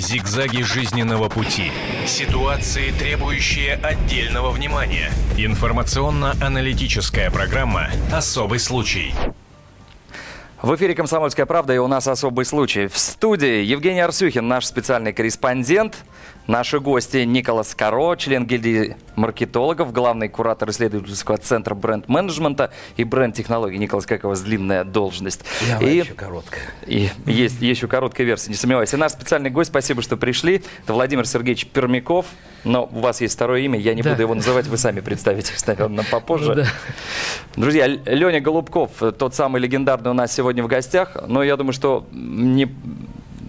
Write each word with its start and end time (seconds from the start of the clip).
Зигзаги 0.00 0.62
жизненного 0.62 1.28
пути. 1.28 1.70
Ситуации, 2.06 2.90
требующие 2.90 3.74
отдельного 3.74 4.50
внимания. 4.50 5.10
Информационно-аналитическая 5.36 7.30
программа 7.30 7.90
«Особый 8.10 8.60
случай». 8.60 9.14
В 10.62 10.74
эфире 10.74 10.94
«Комсомольская 10.94 11.44
правда» 11.44 11.74
и 11.74 11.78
у 11.78 11.86
нас 11.86 12.08
особый 12.08 12.46
случай. 12.46 12.86
В 12.86 12.96
студии 12.96 13.62
Евгений 13.62 14.00
Арсюхин, 14.00 14.48
наш 14.48 14.64
специальный 14.64 15.12
корреспондент. 15.12 15.96
Наши 16.50 16.80
гости 16.80 17.18
Николас 17.18 17.76
Каро, 17.76 18.16
член 18.16 18.44
гильдии 18.44 18.96
маркетологов, 19.14 19.92
главный 19.92 20.28
куратор 20.28 20.68
исследовательского 20.70 21.38
центра 21.38 21.76
бренд-менеджмента 21.76 22.72
и 22.96 23.04
бренд-технологий. 23.04 23.78
Николас, 23.78 24.04
как 24.04 24.24
у 24.24 24.28
вас 24.30 24.40
длинная 24.40 24.82
должность? 24.82 25.44
Я 25.68 25.78
и, 25.78 25.98
еще 25.98 26.14
короткая. 26.14 26.62
И 26.88 27.08
есть 27.24 27.62
еще 27.62 27.86
короткая 27.86 28.26
версия, 28.26 28.50
не 28.50 28.56
сомневаюсь. 28.56 28.92
И 28.92 28.96
наш 28.96 29.12
специальный 29.12 29.50
гость, 29.50 29.70
спасибо, 29.70 30.02
что 30.02 30.16
пришли. 30.16 30.64
Это 30.82 30.92
Владимир 30.92 31.24
Сергеевич 31.24 31.66
Пермяков. 31.68 32.26
Но 32.64 32.90
у 32.92 32.98
вас 32.98 33.20
есть 33.20 33.36
второе 33.36 33.60
имя, 33.60 33.78
я 33.78 33.94
не 33.94 34.02
да. 34.02 34.10
буду 34.10 34.22
его 34.22 34.34
называть, 34.34 34.66
вы 34.66 34.76
сами 34.76 34.98
представитесь, 34.98 35.64
наверное, 35.68 36.04
попозже. 36.10 36.48
Ну, 36.48 36.54
да. 36.56 36.66
Друзья, 37.54 37.86
Леня 37.86 38.40
Голубков, 38.40 38.90
тот 39.16 39.36
самый 39.36 39.60
легендарный 39.60 40.10
у 40.10 40.14
нас 40.14 40.32
сегодня 40.32 40.64
в 40.64 40.66
гостях, 40.66 41.16
но 41.28 41.44
я 41.44 41.56
думаю, 41.56 41.72
что 41.72 42.08
не 42.10 42.68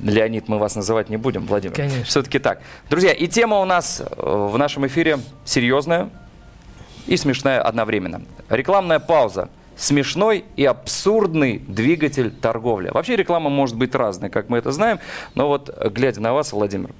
Леонид, 0.03 0.47
мы 0.47 0.57
вас 0.57 0.75
называть 0.75 1.09
не 1.09 1.17
будем, 1.17 1.45
Владимир. 1.45 1.75
Конечно. 1.75 2.03
Все-таки 2.03 2.39
так. 2.39 2.61
Друзья, 2.89 3.13
и 3.13 3.27
тема 3.27 3.59
у 3.59 3.65
нас 3.65 4.01
э, 4.01 4.05
в 4.15 4.57
нашем 4.57 4.87
эфире 4.87 5.19
серьезная 5.45 6.09
и 7.07 7.17
смешная 7.17 7.61
одновременно. 7.61 8.21
Рекламная 8.49 8.99
пауза. 8.99 9.49
Смешной 9.77 10.45
и 10.57 10.65
абсурдный 10.65 11.57
двигатель 11.57 12.29
торговли. 12.29 12.89
Вообще 12.89 13.15
реклама 13.15 13.49
может 13.49 13.75
быть 13.77 13.95
разной, 13.95 14.29
как 14.29 14.47
мы 14.49 14.59
это 14.59 14.71
знаем, 14.71 14.99
но 15.33 15.47
вот 15.47 15.75
глядя 15.91 16.21
на 16.21 16.33
вас, 16.33 16.51
Владимир, 16.51 16.91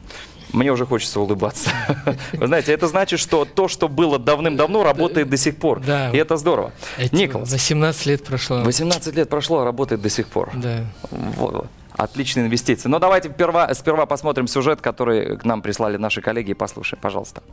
мне 0.51 0.71
уже 0.71 0.85
хочется 0.85 1.19
улыбаться. 1.19 1.69
Вы 2.33 2.47
знаете, 2.47 2.73
это 2.73 2.87
значит, 2.87 3.19
что 3.19 3.45
то, 3.45 3.67
что 3.67 3.87
было 3.87 4.19
давным-давно, 4.19 4.83
работает 4.83 5.29
до 5.29 5.37
сих 5.37 5.57
пор. 5.57 5.81
Да. 5.81 6.09
И 6.11 6.17
это 6.17 6.37
здорово. 6.37 6.71
Эти 6.97 7.13
Николас. 7.13 7.51
18 7.51 8.05
лет 8.05 8.23
прошло. 8.23 8.61
18 8.61 9.15
лет 9.15 9.29
прошло, 9.29 9.59
а 9.59 9.65
работает 9.65 10.01
до 10.01 10.09
сих 10.09 10.27
пор. 10.27 10.51
Да. 10.55 10.85
Вот. 11.11 11.67
Отличные 12.01 12.47
инвестиции. 12.47 12.89
Но 12.89 12.97
давайте 12.97 13.29
сперва, 13.29 13.71
сперва 13.75 14.07
посмотрим 14.07 14.47
сюжет, 14.47 14.81
который 14.81 15.37
к 15.37 15.45
нам 15.45 15.61
прислали 15.61 15.97
наши 15.97 16.19
коллеги, 16.19 16.49
и 16.49 16.53
послушаем, 16.55 16.99
пожалуйста. 16.99 17.43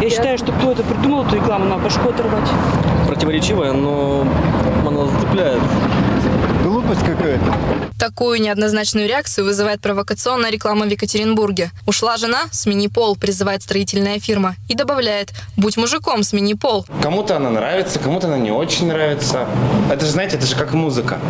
Я 0.00 0.10
считаю, 0.10 0.36
что 0.38 0.50
кто 0.50 0.72
это 0.72 0.82
придумал, 0.82 1.24
эту 1.24 1.36
рекламу, 1.36 1.66
надо 1.66 1.84
башку 1.84 2.08
оторвать. 2.08 2.50
Противоречивая, 3.06 3.74
но 3.74 4.26
она 4.84 5.06
зацепляет. 5.06 5.62
Глупость 6.64 7.04
какая-то. 7.04 7.44
Такую 7.96 8.40
неоднозначную 8.40 9.06
реакцию 9.06 9.44
вызывает 9.44 9.80
провокационная 9.80 10.50
реклама 10.50 10.86
в 10.86 10.88
Екатеринбурге. 10.88 11.70
Ушла 11.86 12.16
жена, 12.16 12.46
смени 12.50 12.88
пол, 12.88 13.14
призывает 13.14 13.62
строительная 13.62 14.18
фирма. 14.18 14.56
И 14.68 14.74
добавляет, 14.74 15.30
будь 15.56 15.76
мужиком, 15.76 16.24
смени 16.24 16.54
пол. 16.54 16.84
Кому-то 17.00 17.36
она 17.36 17.50
нравится, 17.50 18.00
кому-то 18.00 18.26
она 18.26 18.38
не 18.38 18.50
очень 18.50 18.88
нравится. 18.88 19.46
Это 19.92 20.04
же, 20.06 20.10
знаете, 20.10 20.38
это 20.38 20.46
же 20.46 20.56
как 20.56 20.72
музыка 20.72 21.20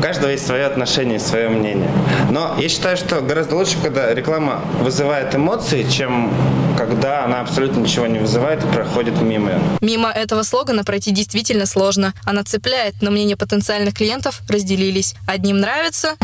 каждого 0.00 0.30
есть 0.30 0.46
свое 0.46 0.66
отношение, 0.66 1.18
свое 1.18 1.48
мнение. 1.48 1.90
Но 2.30 2.54
я 2.58 2.68
считаю, 2.68 2.96
что 2.96 3.20
гораздо 3.20 3.56
лучше, 3.56 3.76
когда 3.82 4.12
реклама 4.14 4.62
вызывает 4.80 5.34
эмоции, 5.34 5.86
чем 5.88 6.32
когда 6.76 7.24
она 7.24 7.40
абсолютно 7.40 7.80
ничего 7.80 8.06
не 8.06 8.18
вызывает 8.18 8.64
и 8.64 8.66
проходит 8.68 9.20
мимо. 9.20 9.52
Мимо 9.80 10.10
этого 10.10 10.42
слогана 10.42 10.82
пройти 10.84 11.10
действительно 11.10 11.66
сложно. 11.66 12.14
Она 12.24 12.42
цепляет, 12.42 12.94
но 13.02 13.10
мнения 13.10 13.36
потенциальных 13.36 13.94
клиентов 13.94 14.40
разделились. 14.48 15.14
Одним 15.26 15.58
нравится... 15.58 16.16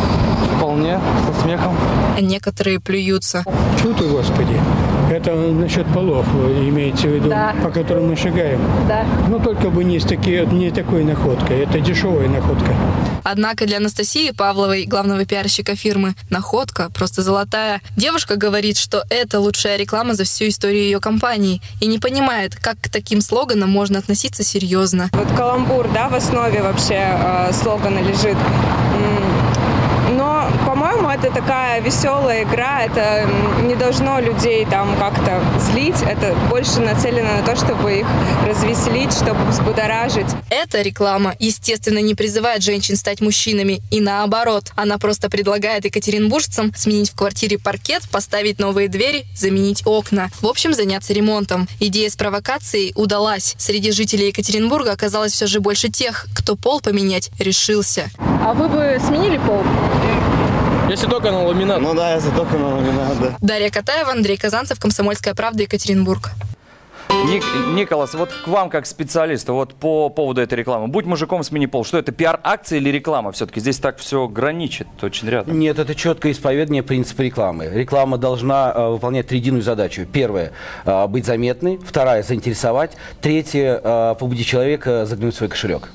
Вполне, 0.57 0.99
со 1.27 1.43
смехом. 1.43 1.77
А 2.17 2.21
некоторые 2.21 2.81
плюются. 2.81 3.45
Чу 3.83 3.93
ты, 3.93 4.05
Господи. 4.05 4.59
Это 5.17 5.35
насчет 5.35 5.87
полов 5.95 6.27
вы 6.29 6.69
имеете 6.69 7.09
в 7.09 7.15
виду, 7.15 7.31
да. 7.31 7.55
по 7.63 7.71
которым 7.71 8.09
мы 8.09 8.17
шагаем? 8.17 8.61
Да. 8.87 9.07
Ну, 9.31 9.41
только 9.41 9.71
бы 9.71 9.83
не, 9.83 9.99
с 9.99 10.05
таки, 10.05 10.45
не 10.53 10.71
такой 10.71 11.05
находкой. 11.05 11.61
Это 11.61 11.81
дешевая 11.81 12.29
находка. 12.29 12.75
Однако 13.25 13.67
для 13.67 13.79
Анастасии 13.79 14.31
Павловой, 14.31 14.85
главного 14.85 15.25
пиарщика 15.25 15.75
фирмы, 15.75 16.15
находка 16.29 16.91
просто 16.91 17.23
золотая. 17.23 17.81
Девушка 17.97 18.37
говорит, 18.37 18.77
что 18.77 19.05
это 19.09 19.41
лучшая 19.41 19.79
реклама 19.79 20.13
за 20.13 20.25
всю 20.25 20.49
историю 20.49 20.83
ее 20.83 21.01
компании 21.01 21.63
и 21.81 21.87
не 21.87 21.99
понимает, 21.99 22.55
как 22.55 22.77
к 22.79 22.91
таким 22.91 23.23
слоганам 23.23 23.71
можно 23.71 23.99
относиться 23.99 24.45
серьезно. 24.45 25.09
Вот 25.13 25.29
каламбур, 25.35 25.89
да, 25.95 26.11
в 26.11 26.15
основе 26.15 26.63
вообще 26.63 27.01
э, 27.01 27.53
слогана 27.55 28.01
лежит. 28.01 28.37
По-моему, 30.67 31.09
это 31.09 31.31
такая 31.31 31.81
веселая 31.81 32.45
игра, 32.45 32.83
это 32.83 33.29
не 33.63 33.75
должно 33.75 34.21
людей 34.21 34.67
там 34.67 34.97
как-то 34.99 35.43
злить, 35.59 36.03
это 36.03 36.35
больше 36.51 36.81
нацелено 36.81 37.39
на 37.39 37.43
то, 37.43 37.57
чтобы 37.57 38.01
их 38.01 38.07
развеселить, 38.47 39.13
чтобы 39.13 39.45
взбудоражить. 39.47 40.27
Эта 40.51 40.83
реклама, 40.83 41.35
естественно, 41.39 41.99
не 41.99 42.15
призывает 42.15 42.63
женщин 42.63 42.97
стать 42.97 43.21
мужчинами, 43.21 43.81
и 43.91 44.01
наоборот. 44.01 44.73
Она 44.77 44.99
просто 44.99 45.31
предлагает 45.31 45.85
екатеринбуржцам 45.85 46.73
сменить 46.75 47.11
в 47.11 47.17
квартире 47.17 47.59
паркет, 47.59 48.03
поставить 48.11 48.59
новые 48.59 48.89
двери, 48.89 49.27
заменить 49.35 49.83
окна. 49.87 50.31
В 50.41 50.47
общем, 50.47 50.73
заняться 50.73 51.13
ремонтом. 51.13 51.69
Идея 51.81 52.11
с 52.11 52.17
провокацией 52.17 52.93
удалась. 52.95 53.55
Среди 53.59 53.91
жителей 53.93 54.29
Екатеринбурга 54.29 54.93
оказалось 54.93 55.33
все 55.33 55.47
же 55.47 55.61
больше 55.61 55.89
тех, 55.89 56.27
кто 56.35 56.57
пол 56.57 56.81
поменять 56.81 57.31
решился. 57.39 58.11
А 58.19 58.53
вы 58.53 58.69
бы 58.69 59.01
сменили 59.05 59.39
пол? 59.39 59.63
Если 60.89 61.09
только 61.09 61.33
на 61.33 61.45
ламинат. 61.45 61.81
Ну 61.81 61.95
да, 61.95 62.15
если 62.15 62.31
только 62.31 62.57
на 62.57 62.77
ламинат, 62.77 63.21
да. 63.21 63.37
Дарья 63.41 63.71
Катаева, 63.71 64.13
Андрей 64.13 64.37
Казанцев, 64.37 64.79
Комсомольская 64.79 65.35
правда, 65.35 65.65
Екатеринбург. 65.65 66.31
Ник, 67.27 67.45
Николас, 67.75 68.15
вот 68.15 68.31
к 68.31 68.47
вам 68.47 68.71
как 68.71 68.87
специалисту, 68.87 69.55
вот 69.55 69.75
по 69.75 70.11
поводу 70.11 70.41
этой 70.41 70.55
рекламы. 70.55 70.87
Будь 70.89 71.05
мужиком, 71.05 71.43
смени 71.43 71.67
пол. 71.67 71.85
Что 71.85 71.99
это, 71.99 72.13
пиар-акция 72.13 72.79
или 72.79 72.89
реклама? 72.91 73.33
Все-таки 73.33 73.59
здесь 73.59 73.79
так 73.79 73.99
все 73.99 74.29
граничит 74.29 74.87
очень 75.03 75.29
рядом. 75.29 75.59
Нет, 75.59 75.79
это 75.79 75.95
четкое 75.95 76.33
исповедание 76.33 76.83
принципа 76.83 77.23
рекламы. 77.23 77.67
Реклама 77.67 78.19
должна 78.19 78.73
э, 78.73 78.89
выполнять 78.89 79.27
триединую 79.27 79.63
задачу. 79.63 80.07
Первое 80.07 80.53
э,– 80.85 81.07
быть 81.09 81.27
заметной. 81.27 81.79
Вторая– 81.85 82.23
заинтересовать. 82.25 82.93
Третье 83.21 83.81
э,– 83.83 84.15
побудить 84.19 84.47
человека 84.47 85.07
заглянуть 85.07 85.35
в 85.35 85.39
свой 85.39 85.49
кошелек. 85.49 85.91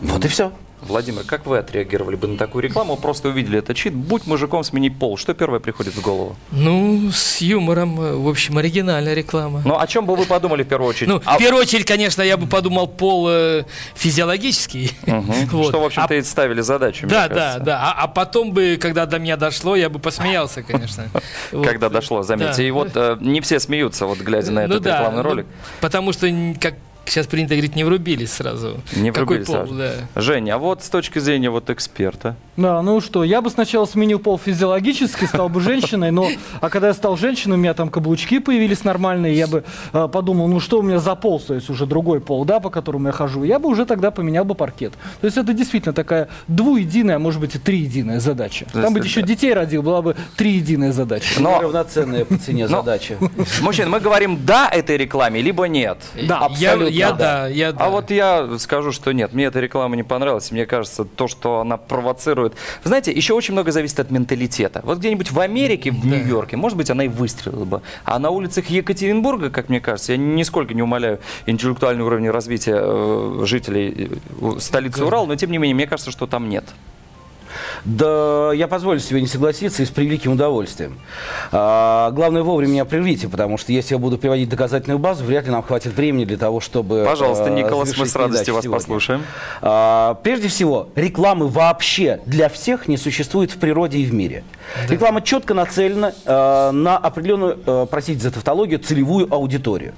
Вот 0.00 0.24
и 0.24 0.28
все. 0.28 0.52
Владимир, 0.82 1.22
как 1.24 1.46
вы 1.46 1.58
отреагировали 1.58 2.16
бы 2.16 2.28
на 2.28 2.36
такую 2.36 2.62
рекламу? 2.62 2.96
Просто 2.96 3.28
увидели 3.28 3.58
этот 3.58 3.76
чит. 3.76 3.94
Будь 3.94 4.26
мужиком, 4.26 4.64
смени 4.64 4.90
пол. 4.90 5.16
Что 5.16 5.34
первое 5.34 5.60
приходит 5.60 5.94
в 5.94 6.02
голову? 6.02 6.36
Ну, 6.50 7.10
с 7.12 7.40
юмором. 7.40 7.96
В 8.22 8.28
общем, 8.28 8.58
оригинальная 8.58 9.14
реклама. 9.14 9.62
Ну, 9.64 9.78
о 9.78 9.86
чем 9.86 10.06
бы 10.06 10.16
вы 10.16 10.24
подумали 10.24 10.64
в 10.64 10.68
первую 10.68 10.90
очередь? 10.90 11.08
Ну, 11.08 11.22
а... 11.24 11.36
в 11.36 11.38
первую 11.38 11.62
очередь, 11.62 11.86
конечно, 11.86 12.22
я 12.22 12.36
бы 12.36 12.46
подумал 12.46 12.88
пол 12.88 13.28
э, 13.30 13.64
физиологический. 13.94 14.92
Угу. 15.06 15.32
Вот. 15.52 15.68
Что, 15.68 15.80
в 15.80 15.84
общем-то, 15.84 16.14
а... 16.14 16.16
и 16.16 16.22
ставили 16.22 16.60
задачу, 16.62 17.06
Да, 17.06 17.28
да, 17.28 17.58
да. 17.58 17.80
А, 17.82 18.04
а 18.04 18.08
потом 18.08 18.52
бы, 18.52 18.78
когда 18.80 19.06
до 19.06 19.18
меня 19.18 19.36
дошло, 19.36 19.76
я 19.76 19.88
бы 19.88 19.98
посмеялся, 19.98 20.62
конечно. 20.62 21.08
Когда 21.50 21.88
дошло, 21.88 22.22
заметьте. 22.22 22.66
И 22.66 22.70
вот 22.70 22.90
э, 22.94 23.16
не 23.20 23.40
все 23.40 23.60
смеются, 23.60 24.06
вот 24.06 24.18
глядя 24.18 24.50
на 24.50 24.66
ну 24.66 24.74
этот 24.74 24.86
рекламный 24.86 25.22
ну, 25.22 25.28
ролик. 25.28 25.46
Потому 25.80 26.12
что, 26.12 26.26
как 26.60 26.74
сейчас 27.06 27.26
принято 27.26 27.54
говорить, 27.54 27.76
не 27.76 27.84
врубились 27.84 28.32
сразу. 28.32 28.80
Не 28.94 29.10
врубились 29.10 29.46
Какой 29.46 29.66
пол, 29.66 29.66
сразу. 29.66 29.74
да. 29.74 30.20
Женя, 30.20 30.54
а 30.54 30.58
вот 30.58 30.82
с 30.82 30.88
точки 30.88 31.18
зрения 31.18 31.50
вот 31.50 31.70
эксперта. 31.70 32.36
Да, 32.56 32.82
ну 32.82 33.00
что, 33.00 33.24
я 33.24 33.40
бы 33.40 33.48
сначала 33.48 33.86
сменил 33.86 34.18
пол 34.18 34.38
физиологически, 34.38 35.24
стал 35.24 35.48
бы 35.48 35.60
женщиной, 35.60 36.10
но 36.10 36.28
а 36.60 36.68
когда 36.68 36.88
я 36.88 36.94
стал 36.94 37.16
женщиной, 37.16 37.54
у 37.54 37.58
меня 37.58 37.72
там 37.72 37.88
каблучки 37.88 38.40
появились 38.40 38.84
нормальные, 38.84 39.34
я 39.34 39.46
бы 39.46 39.64
э, 39.92 40.08
подумал, 40.12 40.48
ну 40.48 40.60
что 40.60 40.80
у 40.80 40.82
меня 40.82 40.98
за 40.98 41.14
пол, 41.14 41.40
то 41.40 41.54
есть 41.54 41.70
уже 41.70 41.86
другой 41.86 42.20
пол, 42.20 42.44
да, 42.44 42.60
по 42.60 42.68
которому 42.68 43.06
я 43.06 43.12
хожу, 43.12 43.44
я 43.44 43.58
бы 43.58 43.70
уже 43.70 43.86
тогда 43.86 44.10
поменял 44.10 44.44
бы 44.44 44.54
паркет. 44.54 44.92
То 45.20 45.26
есть 45.26 45.38
это 45.38 45.54
действительно 45.54 45.94
такая 45.94 46.28
двуединая, 46.46 47.18
может 47.18 47.40
быть 47.40 47.54
и 47.54 47.58
триединая 47.58 48.20
задача. 48.20 48.66
Там 48.72 48.92
бы 48.92 49.00
еще 49.00 49.22
детей 49.22 49.54
родил, 49.54 49.82
была 49.82 50.02
бы 50.02 50.16
триединая 50.36 50.92
задача. 50.92 51.40
Но... 51.40 51.60
Равноценная 51.60 52.26
по 52.26 52.36
цене 52.36 52.68
задача. 52.68 53.16
Мужчина, 53.62 53.88
мы 53.88 54.00
говорим 54.00 54.38
да 54.44 54.68
этой 54.68 54.98
рекламе, 54.98 55.40
либо 55.40 55.64
нет. 55.64 55.98
Да, 56.28 56.40
абсолютно. 56.40 56.91
Я, 56.92 57.08
я 57.08 57.12
да, 57.12 57.48
я 57.48 57.72
да. 57.72 57.86
А 57.86 57.90
вот 57.90 58.10
я 58.10 58.58
скажу, 58.58 58.92
что 58.92 59.12
нет, 59.12 59.32
мне 59.32 59.44
эта 59.44 59.60
реклама 59.60 59.96
не 59.96 60.02
понравилась. 60.02 60.50
Мне 60.50 60.66
кажется, 60.66 61.04
то, 61.04 61.28
что 61.28 61.60
она 61.60 61.76
провоцирует. 61.76 62.54
Знаете, 62.84 63.12
еще 63.12 63.34
очень 63.34 63.52
много 63.52 63.72
зависит 63.72 64.00
от 64.00 64.10
менталитета. 64.10 64.80
Вот 64.84 64.98
где-нибудь 64.98 65.30
в 65.30 65.40
Америке, 65.40 65.90
в 65.90 66.02
да. 66.02 66.16
Нью-Йорке, 66.16 66.56
может 66.56 66.76
быть, 66.76 66.90
она 66.90 67.04
и 67.04 67.08
выстрелила 67.08 67.64
бы. 67.64 67.82
А 68.04 68.18
на 68.18 68.30
улицах 68.30 68.66
Екатеринбурга, 68.66 69.50
как 69.50 69.68
мне 69.68 69.80
кажется, 69.80 70.12
я 70.12 70.18
нисколько 70.18 70.74
не 70.74 70.82
умоляю 70.82 71.20
интеллектуальный 71.46 72.04
уровень 72.04 72.30
развития 72.30 72.78
э, 72.78 73.42
жителей 73.44 74.10
э, 74.40 74.58
столицы 74.58 75.00
да. 75.00 75.06
Урала, 75.06 75.26
но 75.26 75.36
тем 75.36 75.50
не 75.50 75.58
менее, 75.58 75.74
мне 75.74 75.86
кажется, 75.86 76.10
что 76.10 76.26
там 76.26 76.48
нет. 76.48 76.64
Да, 77.84 78.52
я 78.52 78.68
позволю 78.68 79.00
себе 79.00 79.20
не 79.20 79.26
согласиться 79.26 79.82
и 79.82 79.86
с 79.86 79.90
превеликим 79.90 80.32
удовольствием. 80.32 80.98
А, 81.50 82.10
главное, 82.10 82.42
вовремя 82.42 82.72
меня 82.72 82.84
прервите, 82.84 83.28
потому 83.28 83.58
что 83.58 83.72
если 83.72 83.94
я 83.94 83.98
буду 83.98 84.18
приводить 84.18 84.48
доказательную 84.48 84.98
базу, 84.98 85.24
вряд 85.24 85.46
ли 85.46 85.50
нам 85.50 85.62
хватит 85.62 85.94
времени 85.94 86.24
для 86.24 86.36
того, 86.36 86.60
чтобы... 86.60 87.04
Пожалуйста, 87.06 87.46
а, 87.46 87.50
Николас, 87.50 87.96
мы 87.96 88.06
с 88.06 88.14
радостью 88.14 88.54
вас 88.54 88.64
сегодня. 88.64 88.78
послушаем. 88.78 89.22
А, 89.60 90.14
прежде 90.22 90.48
всего, 90.48 90.88
рекламы 90.94 91.48
вообще 91.48 92.20
для 92.26 92.48
всех 92.48 92.88
не 92.88 92.96
существует 92.96 93.50
в 93.50 93.58
природе 93.58 93.98
и 93.98 94.04
в 94.04 94.14
мире. 94.14 94.44
Реклама 94.88 95.22
четко 95.22 95.54
нацелена 95.54 96.12
э, 96.24 96.70
на 96.72 96.96
определенную, 96.96 97.58
э, 97.64 97.86
простите 97.90 98.20
за 98.20 98.30
тавтологию, 98.30 98.78
целевую 98.78 99.32
аудиторию. 99.32 99.94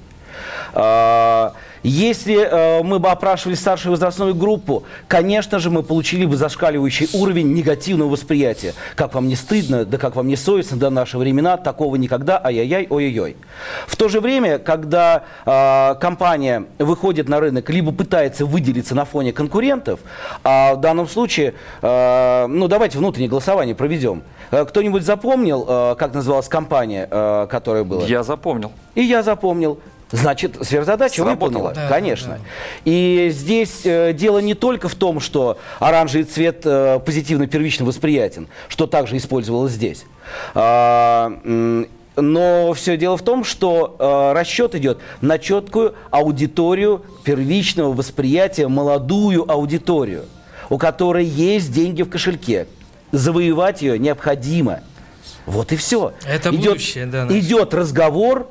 А, 0.73 1.53
Если 1.85 2.35
э, 2.35 2.81
мы 2.81 2.97
бы 2.97 3.09
опрашивали 3.09 3.53
старшую 3.53 3.91
возрастную 3.91 4.33
группу, 4.33 4.85
конечно 5.07 5.59
же, 5.59 5.69
мы 5.69 5.83
получили 5.83 6.25
бы 6.25 6.35
зашкаливающий 6.35 7.07
уровень 7.13 7.53
негативного 7.53 8.09
восприятия. 8.09 8.73
Как 8.95 9.13
вам 9.13 9.27
не 9.27 9.35
стыдно, 9.35 9.85
да 9.85 9.99
как 9.99 10.15
вам 10.15 10.27
не 10.27 10.35
совестно, 10.35 10.77
до 10.77 10.89
наши 10.89 11.19
времена, 11.19 11.57
такого 11.57 11.95
никогда, 11.95 12.41
ай-яй-яй, 12.43 12.87
ой-ой-ой. 12.89 13.37
В 13.85 13.95
то 13.97 14.09
же 14.09 14.19
время, 14.19 14.57
когда 14.57 15.25
э, 15.45 15.95
компания 16.01 16.65
выходит 16.79 17.29
на 17.29 17.39
рынок, 17.39 17.69
либо 17.69 17.91
пытается 17.91 18.47
выделиться 18.47 18.95
на 18.95 19.05
фоне 19.05 19.31
конкурентов, 19.31 19.99
а 20.43 20.73
в 20.73 20.81
данном 20.81 21.07
случае, 21.07 21.53
э, 21.83 22.47
ну 22.47 22.67
давайте 22.67 22.97
внутреннее 22.97 23.29
голосование 23.29 23.75
проведем. 23.75 24.23
Э, 24.49 24.65
Кто-нибудь 24.65 25.03
запомнил, 25.03 25.63
э, 25.67 25.95
как 25.99 26.15
называлась 26.15 26.47
компания, 26.47 27.07
э, 27.11 27.47
которая 27.47 27.83
была? 27.83 28.05
Я 28.05 28.23
запомнил. 28.23 28.71
И 28.95 29.03
я 29.03 29.21
запомнил. 29.21 29.79
Значит, 30.15 30.57
сверхзадача 30.61 31.15
Сработало. 31.23 31.47
выполнила, 31.49 31.73
Да, 31.73 31.89
конечно. 31.89 32.39
И 32.85 33.29
здесь 33.31 33.81
э, 33.85 34.13
дело 34.13 34.39
не 34.39 34.53
только 34.53 34.87
в 34.87 34.95
том, 34.95 35.19
что 35.19 35.57
оранжевый 35.79 36.25
цвет 36.25 36.61
э, 36.63 36.99
позитивно 37.05 37.47
первично 37.47 37.85
восприятен, 37.85 38.47
что 38.67 38.87
также 38.87 39.17
использовалось 39.17 39.73
здесь. 39.73 40.05
А, 40.53 41.31
но 42.15 42.73
все 42.73 42.97
дело 42.97 43.17
в 43.17 43.23
том, 43.23 43.43
что 43.43 43.95
э, 43.99 44.33
расчет 44.33 44.75
идет 44.75 44.99
на 45.21 45.37
четкую 45.37 45.95
аудиторию 46.11 47.03
первичного 47.23 47.93
восприятия, 47.93 48.67
молодую 48.67 49.49
аудиторию, 49.49 50.25
у 50.69 50.77
которой 50.77 51.25
есть 51.25 51.71
деньги 51.73 52.03
в 52.03 52.09
кошельке. 52.09 52.67
Завоевать 53.11 53.81
ее 53.81 53.99
необходимо. 53.99 54.79
Вот 55.45 55.71
и 55.71 55.75
все. 55.75 56.13
Это 56.25 56.49
идет, 56.49 56.73
будущее, 56.73 57.05
да, 57.05 57.25
наше. 57.25 57.39
идет 57.39 57.73
разговор 57.73 58.47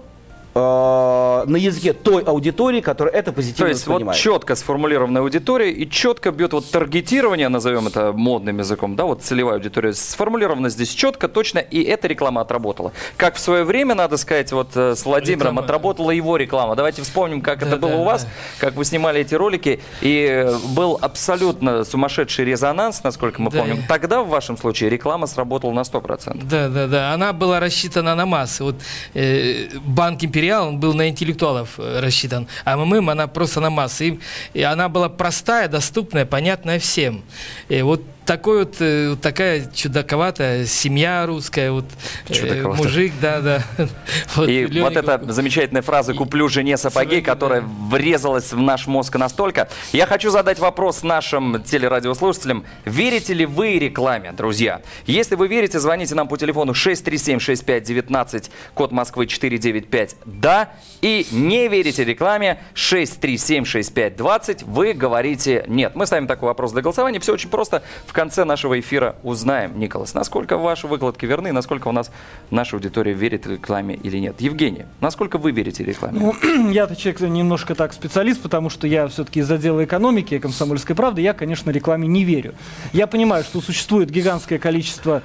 на 0.55 1.57
языке 1.57 1.93
той 1.93 2.23
аудитории, 2.23 2.81
которая 2.81 3.13
это 3.15 3.33
То 3.33 3.37
позитивно 3.37 3.69
есть 3.71 3.87
вот 3.89 4.15
четко 4.15 4.55
сформулированная 4.55 5.23
аудитория 5.23 5.73
и 5.73 5.89
четко 5.91 6.31
бьет 6.31 6.53
вот 6.53 6.71
таргетирование, 6.71 7.49
назовем 7.49 7.89
это 7.89 8.13
модным 8.13 8.59
языком, 8.59 8.95
да, 8.95 9.05
вот 9.05 9.23
целевая 9.23 9.57
аудитория 9.57 9.93
сформулирована 9.93 10.69
здесь 10.69 10.91
четко, 10.91 11.27
точно, 11.27 11.59
и 11.59 11.83
эта 11.83 12.07
реклама 12.07 12.41
отработала. 12.43 12.93
Как 13.17 13.35
в 13.35 13.41
свое 13.41 13.65
время, 13.65 13.97
надо 13.97 14.17
сказать, 14.17 14.53
вот 14.53 14.77
э, 14.77 14.95
с 14.95 15.05
Владимиром 15.05 15.55
Реклама. 15.55 15.63
отработала 15.63 16.11
его 16.13 16.37
реклама. 16.37 16.77
Давайте 16.77 17.03
вспомним, 17.03 17.41
как 17.41 17.63
это 17.63 17.77
было 17.77 17.93
да, 17.93 17.99
у 17.99 18.05
вас, 18.05 18.25
да. 18.25 18.31
как 18.61 18.75
вы 18.75 18.85
снимали 18.85 19.23
эти 19.23 19.35
ролики, 19.35 19.81
и 20.03 20.25
э, 20.31 20.57
был 20.69 20.99
абсолютно 21.01 21.85
сумасшедший 21.85 22.45
резонанс, 22.45 23.03
насколько 23.03 23.43
мы 23.43 23.51
Да. 23.51 23.59
помним. 23.59 23.83
Тогда 23.89 24.23
в 24.23 24.29
вашем 24.29 24.57
случае 24.57 24.89
реклама 24.91 25.27
сработала 25.27 25.73
на 25.73 25.81
100%. 25.81 26.45
Да, 26.45 26.69
да, 26.69 26.87
да. 26.87 27.13
Она 27.13 27.33
была 27.33 27.59
рассчитана 27.59 28.15
на 28.15 28.25
массы. 28.25 28.63
Вот 28.63 28.77
э, 29.15 29.69
банк 29.85 30.23
Империал 30.23 30.44
он 30.51 30.79
был 30.79 30.95
на 30.95 31.09
интеллектуалов 31.09 31.79
э, 31.79 32.01
рассчитан, 32.01 32.47
а 32.65 32.77
МММ 32.77 33.11
она 33.11 33.27
просто 33.27 33.61
на 33.61 33.71
массы. 33.71 34.19
И 34.53 34.63
она 34.63 34.89
была 34.89 35.09
простая, 35.09 35.69
доступная, 35.69 36.27
понятная 36.27 36.79
всем. 36.79 37.23
И 37.69 37.83
вот 37.83 38.03
такой 38.25 38.61
вот, 38.61 38.77
э, 38.81 39.11
вот 39.11 39.21
такая 39.21 39.71
чудаковатая 39.73 40.67
семья 40.67 41.27
русская, 41.27 41.71
вот 41.71 41.85
э, 42.29 42.63
мужик, 42.63 43.13
да, 43.21 43.41
да. 43.41 43.63
Вот 44.37 44.49
И 44.49 44.67
Лёня 44.67 44.83
вот 44.83 44.97
эта 44.97 45.33
замечательная 45.33 45.83
фраза 45.83 46.15
«куплю 46.15 46.49
жене 46.49 46.77
сапоги», 46.77 47.21
которая 47.21 47.63
врезалась 47.63 48.53
в 48.53 48.61
наш 48.61 48.87
мозг 48.87 49.17
настолько. 49.17 49.69
Я 49.93 50.07
хочу 50.07 50.31
задать 50.31 50.59
вопрос 50.59 51.03
нашим 51.03 51.63
телерадиослушателям. 51.63 52.65
Верите 52.85 53.35
ли 53.35 53.47
вы 53.47 53.79
рекламе, 53.79 54.33
друзья? 54.33 54.81
Если 55.07 55.35
вы 55.35 55.49
верите, 55.49 55.79
звоните 55.79 56.15
нам 56.15 56.29
по 56.29 56.37
телефону 56.37 56.73
637-6519, 56.73 58.51
код 58.75 58.93
Москвы 58.93 59.27
495, 59.27 60.17
да. 60.25 60.71
И 61.01 61.27
не 61.31 61.69
верите 61.69 62.05
рекламе 62.05 62.63
637-6520, 62.75 64.65
вы 64.65 64.95
говорите 64.95 65.65
нет. 65.69 65.95
Мы 65.95 66.07
ставим 66.07 66.27
такой 66.27 66.49
вопрос 66.49 66.73
для 66.73 66.83
голосования. 66.83 67.21
Все 67.21 67.35
очень 67.35 67.51
просто. 67.51 67.83
В 68.07 68.14
конце 68.15 68.45
нашего 68.45 68.81
эфира 68.81 69.17
узнаем, 69.23 69.79
Николас, 69.79 70.15
насколько 70.15 70.57
ваши 70.57 70.87
выкладки 70.87 71.27
верны, 71.27 71.53
насколько 71.53 71.89
у 71.89 71.93
нас 71.93 72.11
наша 72.51 72.77
аудитория 72.77 73.13
верит 73.13 73.47
рекламе 73.47 73.97
или 73.97 74.17
нет. 74.17 74.41
Евгений, 74.41 74.85
насколько 75.01 75.37
вы 75.37 75.51
верите 75.51 75.85
рекламе? 75.85 76.21
Ну, 76.21 76.71
я-то 76.71 76.97
человек 76.97 77.21
немножко 77.21 77.75
так 77.75 77.93
специалист, 77.93 78.41
потому 78.41 78.71
что 78.71 78.87
я 78.87 79.09
все-таки 79.09 79.41
из 79.41 79.51
отдела 79.51 79.85
экономики 79.85 80.39
комсомольской 80.39 80.97
правды, 80.97 81.21
я, 81.21 81.35
конечно, 81.35 81.71
рекламе 81.71 82.09
не 82.09 82.25
верю. 82.25 82.55
Я 82.93 83.07
понимаю, 83.07 83.45
что 83.45 83.61
существует 83.61 84.11
гигантское 84.11 84.59
количество 84.59 85.23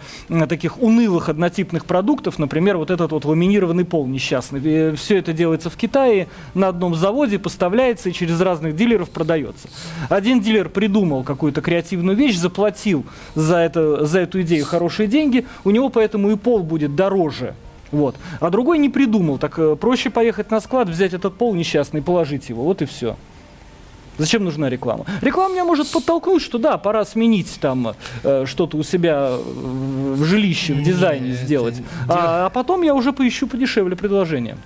таких 0.49 0.81
унылых 0.81 1.29
однотипных 1.29 1.85
продуктов, 1.85 2.39
например, 2.39 2.77
вот 2.77 2.89
этот 2.89 3.11
вот 3.11 3.23
ламинированный 3.23 3.85
пол 3.85 4.07
несчастный. 4.07 4.95
Все 4.95 5.17
это 5.17 5.31
делается 5.31 5.69
в 5.69 5.77
Китае, 5.77 6.27
на 6.55 6.67
одном 6.67 6.95
заводе, 6.95 7.37
поставляется 7.37 8.09
и 8.09 8.13
через 8.13 8.41
разных 8.41 8.75
дилеров 8.75 9.11
продается. 9.11 9.69
Один 10.09 10.41
дилер 10.41 10.69
придумал 10.69 11.23
какую-то 11.23 11.61
креативную 11.61 12.17
вещь, 12.17 12.35
заплатил 12.35 12.78
за, 13.35 13.57
это, 13.57 14.05
за 14.05 14.19
эту 14.19 14.41
идею 14.41 14.65
хорошие 14.65 15.07
деньги, 15.07 15.45
у 15.63 15.71
него 15.71 15.89
поэтому 15.89 16.31
и 16.31 16.35
пол 16.35 16.63
будет 16.63 16.95
дороже. 16.95 17.55
Вот. 17.91 18.15
А 18.39 18.49
другой 18.49 18.77
не 18.77 18.89
придумал. 18.89 19.37
Так 19.37 19.57
э, 19.57 19.75
проще 19.75 20.09
поехать 20.09 20.51
на 20.51 20.59
склад, 20.59 20.89
взять 20.89 21.13
этот 21.13 21.35
пол 21.35 21.55
несчастный 21.55 22.01
положить 22.01 22.49
его. 22.49 22.63
Вот 22.63 22.81
и 22.81 22.85
все. 22.85 23.15
Зачем 24.19 24.43
нужна 24.43 24.69
реклама? 24.69 25.05
Реклама 25.21 25.53
меня 25.53 25.65
может 25.65 25.91
подтолкнуть, 25.91 26.43
что 26.43 26.57
да, 26.57 26.77
пора 26.77 27.05
сменить 27.05 27.57
там 27.59 27.95
э, 28.23 28.45
что-то 28.45 28.77
у 28.77 28.83
себя 28.83 29.31
в 29.31 30.23
жилище, 30.25 30.73
в 30.73 30.83
дизайне 30.83 31.31
сделать. 31.31 31.75
А, 32.07 32.45
а 32.45 32.49
потом 32.49 32.81
я 32.83 32.93
уже 32.93 33.13
поищу 33.13 33.47
подешевле 33.47 33.95
предложение. 33.95 34.57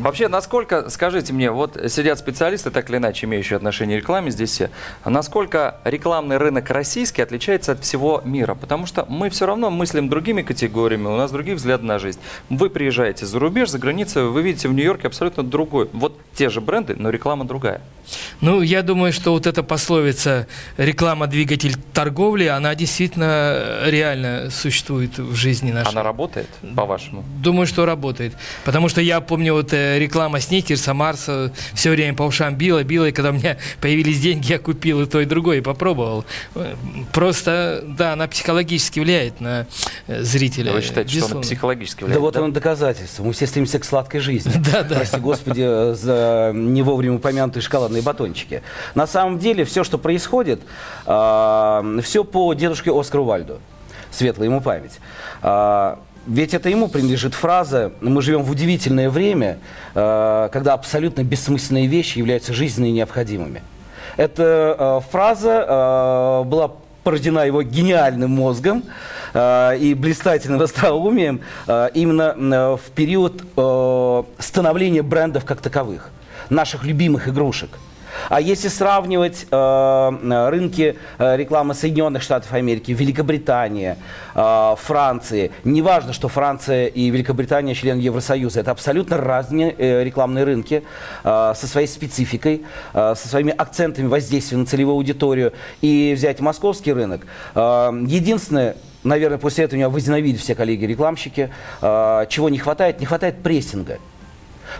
Вообще, 0.00 0.28
насколько, 0.28 0.90
скажите 0.90 1.32
мне, 1.32 1.50
вот 1.50 1.80
сидят 1.88 2.18
специалисты, 2.18 2.70
так 2.70 2.90
или 2.90 2.96
иначе 2.98 3.26
имеющие 3.26 3.56
отношение 3.56 3.98
к 3.98 4.02
рекламе 4.02 4.30
здесь 4.30 4.56
все, 4.56 4.70
насколько 5.04 5.76
рекламный 5.84 6.38
рынок 6.38 6.70
российский 6.70 7.20
отличается 7.20 7.72
от 7.72 7.84
всего 7.84 8.22
мира? 8.24 8.54
Потому 8.54 8.86
что 8.86 9.04
мы 9.06 9.28
все 9.28 9.44
равно 9.44 9.70
мыслим 9.70 10.08
другими 10.08 10.40
категориями, 10.42 11.06
у 11.06 11.16
нас 11.16 11.30
другие 11.30 11.56
взгляды 11.56 11.84
на 11.84 11.98
жизнь. 11.98 12.18
Вы 12.48 12.70
приезжаете 12.70 13.26
за 13.26 13.38
рубеж, 13.38 13.68
за 13.68 13.78
границу, 13.78 14.32
вы 14.32 14.42
видите 14.42 14.68
в 14.68 14.72
Нью-Йорке 14.72 15.08
абсолютно 15.08 15.42
другой. 15.42 15.90
Вот 15.92 16.18
те 16.34 16.48
же 16.48 16.60
бренды, 16.60 16.96
но 16.96 17.10
реклама 17.10 17.44
другая. 17.44 17.82
Ну, 18.40 18.62
я 18.62 18.82
думаю, 18.82 18.95
что 19.12 19.32
вот 19.32 19.46
эта 19.46 19.62
пословица 19.62 20.46
«реклама– 20.76 21.26
двигатель 21.28 21.76
торговли», 21.92 22.46
она 22.46 22.74
действительно 22.74 23.80
реально 23.84 24.50
существует 24.50 25.18
в 25.18 25.34
жизни 25.34 25.72
нашей. 25.72 25.90
Она 25.90 26.02
работает, 26.02 26.48
по-вашему? 26.74 27.24
Думаю, 27.42 27.66
что 27.66 27.86
работает. 27.86 28.34
Потому 28.64 28.88
что 28.88 29.00
я 29.00 29.20
помню 29.20 29.52
вот 29.54 29.72
э, 29.72 29.98
реклама 29.98 30.40
Сникерса, 30.40 30.94
Марса, 30.94 31.52
все 31.74 31.90
время 31.90 32.14
по 32.14 32.22
ушам 32.22 32.54
била, 32.56 32.82
била, 32.82 33.06
и 33.06 33.12
когда 33.12 33.30
у 33.30 33.32
меня 33.32 33.56
появились 33.80 34.20
деньги, 34.20 34.52
я 34.52 34.58
купил 34.58 35.02
и 35.02 35.06
то, 35.06 35.20
и 35.20 35.24
другое, 35.24 35.58
и 35.58 35.60
попробовал. 35.60 36.24
Просто, 37.12 37.84
да, 37.86 38.12
она 38.14 38.26
психологически 38.28 39.00
влияет 39.00 39.40
на 39.40 39.66
э, 40.06 40.22
зрителя. 40.22 40.72
Вы 40.72 40.82
считаете, 40.82 41.10
что 41.10 41.18
она 41.18 41.26
безусловно. 41.26 41.42
психологически 41.42 42.00
Да 42.00 42.06
влияет? 42.06 42.22
вот 42.22 42.36
оно 42.36 42.48
доказательство. 42.48 43.22
Мы 43.24 43.32
все 43.32 43.46
стремимся 43.46 43.78
к 43.78 43.84
сладкой 43.84 44.20
жизни. 44.20 44.52
Да, 44.66 44.82
да. 44.82 44.96
Прости 44.96 45.20
господи 45.20 45.62
э, 45.64 45.94
за 45.94 46.50
не 46.54 46.82
вовремя 46.82 47.16
упомянутые 47.16 47.62
шоколадные 47.62 48.02
батончики. 48.02 48.62
На 48.94 49.06
самом 49.06 49.38
деле 49.38 49.64
все, 49.64 49.84
что 49.84 49.98
происходит, 49.98 50.60
все 51.04 52.24
по 52.30 52.54
дедушке 52.54 52.90
Оскару 52.98 53.24
Вальду. 53.24 53.58
Светлая 54.10 54.48
ему 54.48 54.60
память. 54.60 54.98
А, 55.42 55.98
Ведь 56.26 56.54
это 56.54 56.68
ему 56.68 56.88
принадлежит 56.88 57.34
фраза 57.34 57.92
«Мы 58.00 58.20
живем 58.22 58.42
в 58.42 58.50
удивительное 58.50 59.10
время, 59.10 59.58
э, 59.94 60.48
когда 60.52 60.72
абсолютно 60.72 61.22
бессмысленные 61.22 61.86
вещи 61.86 62.18
являются 62.18 62.52
жизненно 62.52 62.90
необходимыми». 62.90 63.62
Эта 64.16 64.76
э, 64.78 65.10
фраза 65.10 65.64
э, 65.68 66.48
была 66.48 66.72
порождена 67.04 67.44
его 67.44 67.62
гениальным 67.62 68.30
мозгом 68.30 68.82
э, 69.34 69.78
и 69.78 69.94
блистательным 69.94 70.60
остроумием 70.62 71.42
э, 71.68 71.90
именно 71.94 72.34
э, 72.36 72.76
в 72.76 72.90
период 72.90 73.42
э, 73.56 74.22
становления 74.38 75.02
брендов 75.02 75.44
как 75.44 75.60
таковых, 75.60 76.10
наших 76.50 76.84
любимых 76.84 77.28
игрушек. 77.28 77.70
А 78.28 78.40
если 78.40 78.68
сравнивать 78.68 79.46
э, 79.50 80.48
рынки 80.50 80.96
э, 81.18 81.36
рекламы 81.36 81.74
Соединенных 81.74 82.22
Штатов 82.22 82.52
Америки, 82.52 82.92
Великобритании, 82.92 83.96
э, 84.34 84.74
Франции, 84.78 85.50
неважно, 85.64 86.12
что 86.12 86.28
Франция 86.28 86.86
и 86.86 87.10
Великобритания 87.10 87.74
члены 87.74 88.00
Евросоюза, 88.00 88.60
это 88.60 88.70
абсолютно 88.70 89.16
разные 89.16 89.74
э, 89.76 90.04
рекламные 90.04 90.44
рынки 90.44 90.82
э, 91.24 91.52
со 91.54 91.66
своей 91.66 91.86
спецификой, 91.86 92.64
э, 92.94 93.14
со 93.16 93.28
своими 93.28 93.54
акцентами 93.56 94.06
воздействия 94.06 94.58
на 94.58 94.66
целевую 94.66 94.94
аудиторию. 94.94 95.52
И 95.80 96.14
взять 96.16 96.40
московский 96.40 96.92
рынок. 96.92 97.26
Э, 97.54 97.90
единственное, 98.06 98.76
наверное, 99.04 99.38
после 99.38 99.64
этого 99.64 99.76
меня 99.76 99.88
возненавидят 99.88 100.40
все 100.40 100.54
коллеги-рекламщики, 100.54 101.50
э, 101.80 102.26
чего 102.28 102.48
не 102.48 102.58
хватает, 102.58 103.00
не 103.00 103.06
хватает 103.06 103.42
прессинга 103.42 103.98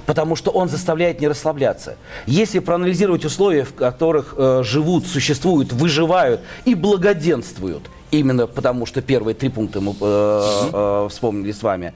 потому 0.07 0.37
что 0.37 0.50
он 0.50 0.69
заставляет 0.69 1.21
не 1.21 1.28
расслабляться. 1.28 1.97
Если 2.26 2.59
проанализировать 2.59 3.25
условия, 3.25 3.64
в 3.64 3.75
которых 3.75 4.35
э, 4.37 4.62
живут, 4.64 5.07
существуют, 5.07 5.73
выживают 5.73 6.40
и 6.64 6.75
благоденствуют, 6.75 7.90
именно 8.11 8.47
потому 8.47 8.87
что 8.87 9.02
первые 9.02 9.35
три 9.35 9.49
пункта 9.49 9.81
мы 9.81 9.95
э, 10.00 10.43
э, 10.73 11.09
вспомнили 11.11 11.52
с 11.52 11.62
вами, 11.62 11.93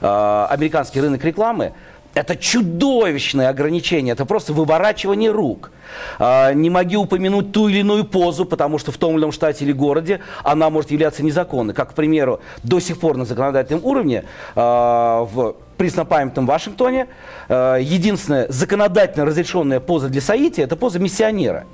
э, 0.00 0.46
американский 0.50 1.00
рынок 1.00 1.24
рекламы, 1.24 1.72
это 2.14 2.36
чудовищное 2.36 3.48
ограничение, 3.48 4.12
это 4.12 4.24
просто 4.24 4.52
выворачивание 4.52 5.30
рук. 5.30 5.70
А, 6.18 6.52
не 6.52 6.70
могу 6.70 6.98
упомянуть 6.98 7.52
ту 7.52 7.68
или 7.68 7.78
иную 7.78 8.04
позу, 8.04 8.44
потому 8.44 8.78
что 8.78 8.90
в 8.90 8.96
том 8.96 9.12
или 9.12 9.20
ином 9.20 9.32
штате 9.32 9.64
или 9.64 9.72
городе 9.72 10.20
она 10.42 10.70
может 10.70 10.90
являться 10.90 11.22
незаконной. 11.22 11.74
Как, 11.74 11.90
к 11.90 11.94
примеру, 11.94 12.40
до 12.62 12.80
сих 12.80 12.98
пор 12.98 13.16
на 13.16 13.24
законодательном 13.24 13.84
уровне 13.84 14.24
а, 14.56 15.24
в 15.32 15.54
преснопамятном 15.80 16.44
Вашингтоне 16.44 17.06
а, 17.48 17.78
единственная 17.78 18.46
законодательно 18.50 19.24
разрешенная 19.24 19.80
поза 19.80 20.10
для 20.10 20.20
соития– 20.20 20.64
это 20.66 20.76
поза 20.76 20.98
миссионера. 20.98 21.64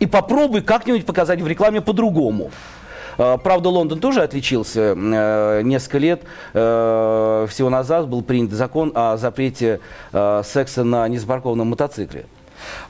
И 0.00 0.06
попробуй 0.06 0.60
как-нибудь 0.60 1.06
показать 1.06 1.40
в 1.40 1.46
рекламе 1.46 1.80
по-другому. 1.80 2.50
А, 3.16 3.38
Правда, 3.38 3.70
Лондон 3.70 4.00
тоже 4.00 4.20
отличился. 4.20 4.94
Э, 4.94 5.62
Несколько 5.62 5.96
лет 5.96 6.22
э, 6.52 7.46
всего 7.48 7.70
назад 7.70 8.06
был 8.06 8.20
принят 8.20 8.52
закон 8.52 8.92
о 8.94 9.16
запрете 9.16 9.80
э, 10.12 10.42
секса 10.44 10.84
на 10.84 11.08
незапаркованном 11.08 11.68
мотоцикле. 11.68 12.26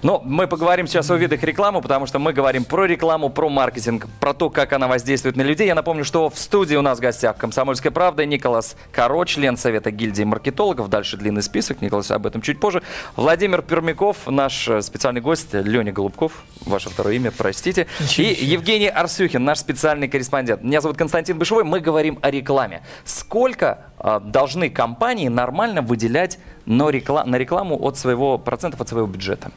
Но 0.03 0.23
мы 0.25 0.47
поговорим 0.47 0.87
сейчас 0.87 1.11
о 1.11 1.17
видах 1.17 1.43
рекламы, 1.43 1.81
потому 1.81 2.07
что 2.07 2.19
мы 2.19 2.33
говорим 2.33 2.65
про 2.65 2.85
рекламу, 2.85 3.31
про 3.31 3.49
маркетинг, 3.49 4.07
про 4.21 4.35
то, 4.35 4.51
как 4.51 4.73
она 4.73 4.89
воздействует 4.89 5.37
на 5.37 5.43
людей. 5.43 5.67
Я 5.67 5.75
напомню, 5.75 6.05
что 6.05 6.31
в 6.31 6.39
студии 6.39 6.77
у 6.77 6.83
нас 6.83 6.99
в 6.99 7.01
гостях 7.01 7.37
«Комсомольская 7.37 7.93
правда» 7.93 8.25
Николас 8.27 8.77
Каро, 8.93 9.25
член 9.25 9.57
Совета 9.57 9.91
гильдии 9.91 10.25
маркетологов. 10.25 10.89
Дальше 10.89 11.17
длинный 11.17 11.43
список, 11.43 11.81
Николас 11.81 12.11
об 12.11 12.27
этом 12.27 12.43
чуть 12.43 12.61
позже. 12.61 12.83
Владимир 13.17 13.63
Пермяков, 13.63 14.27
наш 14.27 14.69
э, 14.69 14.83
специальный 14.83 15.21
гость, 15.21 15.53
Леня 15.53 15.93
Голубков, 15.93 16.33
ваше 16.65 16.91
второе 16.91 17.15
имя, 17.15 17.33
простите. 17.37 17.87
Ничего, 18.01 18.29
И. 18.29 18.45
Евгений 18.45 18.89
Арсюхин, 18.89 19.45
наш 19.45 19.59
специальный 19.59 20.09
корреспондент. 20.09 20.63
Меня 20.63 20.81
зовут 20.81 20.97
Константин 20.97 21.39
Бышевой, 21.39 21.65
мы 21.65 21.81
говорим 21.81 22.19
о 22.23 22.31
рекламе. 22.31 22.83
Сколько 23.05 23.87
должны 24.21 24.71
компании 24.71 25.29
нормально 25.29 25.83
выделять 25.83 26.39
на, 26.67 26.91
рекла- 26.91 27.25
на 27.25 27.37
рекламу 27.37 27.77
от 27.83 27.97
своего 27.97 28.37
процентов 28.39 28.81
от 28.81 28.89
своего 28.89 29.07
бюджета? 29.07 29.51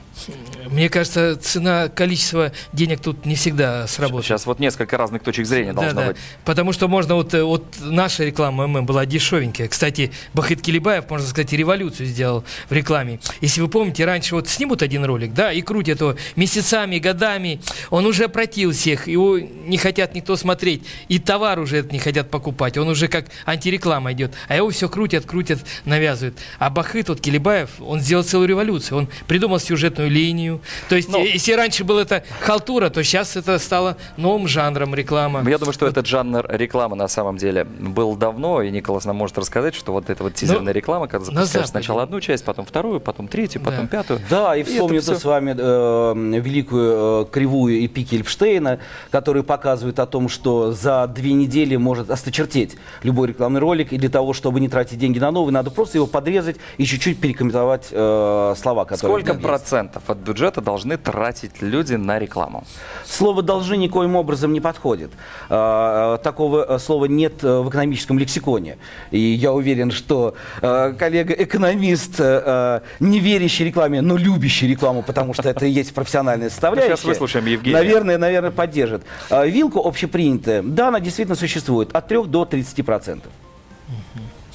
Мне 0.69 0.87
кажется, 0.89 1.35
цена, 1.35 1.89
количество 1.89 2.53
денег 2.71 3.01
тут 3.01 3.25
не 3.25 3.35
всегда 3.35 3.85
сработает. 3.87 4.25
Сейчас 4.25 4.45
вот 4.45 4.59
несколько 4.59 4.97
разных 4.97 5.21
точек 5.21 5.45
зрения 5.45 5.73
должно 5.73 5.93
Да, 5.93 6.01
да. 6.01 6.07
быть. 6.09 6.17
Потому 6.45 6.71
что 6.71 6.87
можно 6.87 7.15
вот, 7.15 7.33
э, 7.33 7.43
вот 7.43 7.65
наша 7.81 8.23
реклама 8.23 8.65
ММ 8.67 8.85
была 8.85 9.05
дешевенькая. 9.05 9.67
Кстати, 9.67 10.11
Бахыт 10.33 10.61
Килибаев, 10.61 11.09
можно 11.09 11.27
сказать, 11.27 11.51
революцию 11.51 12.07
сделал 12.07 12.45
в 12.69 12.71
рекламе. 12.73 13.19
Если 13.41 13.59
вы 13.59 13.67
помните, 13.67 14.05
раньше 14.05 14.35
вот 14.35 14.47
снимут 14.47 14.81
один 14.81 15.03
ролик, 15.03 15.33
да, 15.33 15.51
и 15.51 15.61
крутят 15.61 15.99
его 15.99 16.15
месяцами, 16.37 16.97
годами, 16.99 17.59
он 17.89 18.05
уже 18.05 18.29
протил 18.29 18.71
всех, 18.71 19.07
его 19.09 19.37
не 19.37 19.77
хотят 19.77 20.15
никто 20.15 20.37
смотреть, 20.37 20.83
и 21.09 21.19
товар 21.19 21.59
уже 21.59 21.83
не 21.91 21.99
хотят 21.99 22.29
покупать, 22.29 22.77
он 22.77 22.87
уже 22.87 23.09
как 23.09 23.25
антиреклама 23.45 24.13
идет, 24.13 24.30
а 24.47 24.55
его 24.55 24.69
все 24.69 24.89
крутят, 24.89 25.25
крутят, 25.25 25.59
навязывают. 25.85 26.37
А 26.59 26.69
Бахыт, 26.69 27.09
вот 27.09 27.19
Килибаев, 27.21 27.69
он 27.79 27.99
сделал 27.99 28.23
целую 28.23 28.47
революцию, 28.47 28.97
он 28.99 29.07
придумал 29.27 29.59
сюжетную 29.59 30.09
линию. 30.09 30.61
То 30.89 30.95
есть, 30.95 31.09
Ну. 31.09 31.23
если 31.23 31.53
раньше 31.53 31.83
было 31.83 32.01
это 32.01 32.23
халтура, 32.41 32.89
то 32.89 33.03
сейчас 33.03 33.35
это 33.35 33.57
стало 33.59 33.97
новым 34.17 34.47
жанром 34.47 34.95
реклама. 34.95 35.47
Я 35.49 35.57
думаю, 35.57 35.73
что 35.73 35.87
этот 35.87 36.05
жанр 36.05 36.45
рекламы 36.49 36.95
на 36.95 37.07
самом 37.07 37.37
деле 37.37 37.63
был 37.65 38.15
давно, 38.15 38.61
и 38.61 38.71
Николас 38.71 39.05
нам 39.05 39.15
может 39.15 39.37
рассказать, 39.37 39.75
что 39.75 39.91
вот 39.91 40.09
эта 40.09 40.23
вот 40.23 40.33
тизерная 40.35 40.73
реклама, 40.73 41.07
когда 41.07 41.27
Ну, 41.27 41.33
запускаешь 41.41 41.67
сначала 41.67 42.03
одну 42.03 42.19
часть, 42.21 42.43
потом 42.45 42.65
вторую, 42.65 42.99
потом 42.99 43.27
третью, 43.27 43.61
потом 43.61 43.81
Да. 43.85 43.87
пятую. 43.87 44.19
Да, 44.29 44.55
и 44.55 44.63
всё- 44.63 44.87
с 45.01 45.23
вами 45.25 45.55
э, 45.57 46.39
великую 46.41 47.23
э, 47.23 47.25
кривую 47.31 47.83
эпики 47.85 48.15
Эльфштейна, 48.15 48.79
который 49.11 49.43
показывает 49.43 49.99
о 49.99 50.05
том, 50.05 50.29
что 50.29 50.71
за 50.71 51.07
две 51.07 51.33
недели 51.33 51.75
может 51.75 52.09
осточертеть 52.09 52.77
любой 53.03 53.29
рекламный 53.29 53.59
ролик, 53.59 53.93
и 53.93 53.97
для 53.97 54.09
того, 54.09 54.20
чтобы 54.33 54.59
не 54.59 54.69
тратить 54.69 54.99
деньги 54.99 55.19
на 55.19 55.31
новый, 55.31 55.51
надо 55.51 55.71
просто 55.71 55.97
его 55.97 56.07
подрезать 56.07 56.57
и 56.77 56.85
чуть-чуть 56.85 57.19
перекомментовать 57.19 57.87
э, 57.91 58.55
слова, 58.57 58.85
которые 58.85 59.23
Сколько 59.23 59.33
процентов 59.39 60.03
от 60.07 60.17
бюджета 60.19 60.61
должны 60.61 60.97
тратить 60.97 61.61
люди 61.61 61.95
на 61.95 62.19
рекламу? 62.19 62.63
Слово 63.05 63.41
«должны» 63.41 63.75
никоим 63.75 64.15
образом 64.15 64.53
не 64.53 64.61
подходит. 64.61 65.11
А, 65.49 66.15
э, 66.15 66.23
Такого 66.23 66.75
э, 66.75 66.79
слова 66.79 67.05
нет 67.05 67.43
э, 67.43 67.59
в 67.59 67.69
экономическом 67.69 68.19
лексиконе. 68.19 68.77
И 69.11 69.19
я 69.19 69.51
уверен, 69.51 69.91
что 69.91 70.35
э, 70.61 70.93
коллега-экономист, 70.97 72.19
э, 72.19 72.43
э, 72.45 72.79
не 72.99 73.19
верящий 73.19 73.65
рекламе, 73.65 74.01
но 74.01 74.17
любящий 74.17 74.67
рекламу, 74.67 75.03
потому 75.03 75.33
что 75.33 75.49
это 75.49 75.65
и 75.65 75.69
есть 75.69 75.93
профессиональная 75.93 76.49
составляющая. 76.49 76.95
Сейчас 76.95 77.05
выслушаем 77.05 77.45
Евгения. 77.45 77.75
Наверное, 77.75 78.17
наверное, 78.17 78.51
поддержит. 78.51 79.03
Вилка 79.29 79.79
общепринятая, 79.83 80.61
да, 80.61 80.89
она 80.89 80.99
действительно 80.99 81.35
существует, 81.35 81.93
от 81.93 82.07
3 82.07 82.23
до 82.25 82.45
30 82.45 82.85
процентов. 82.85 83.31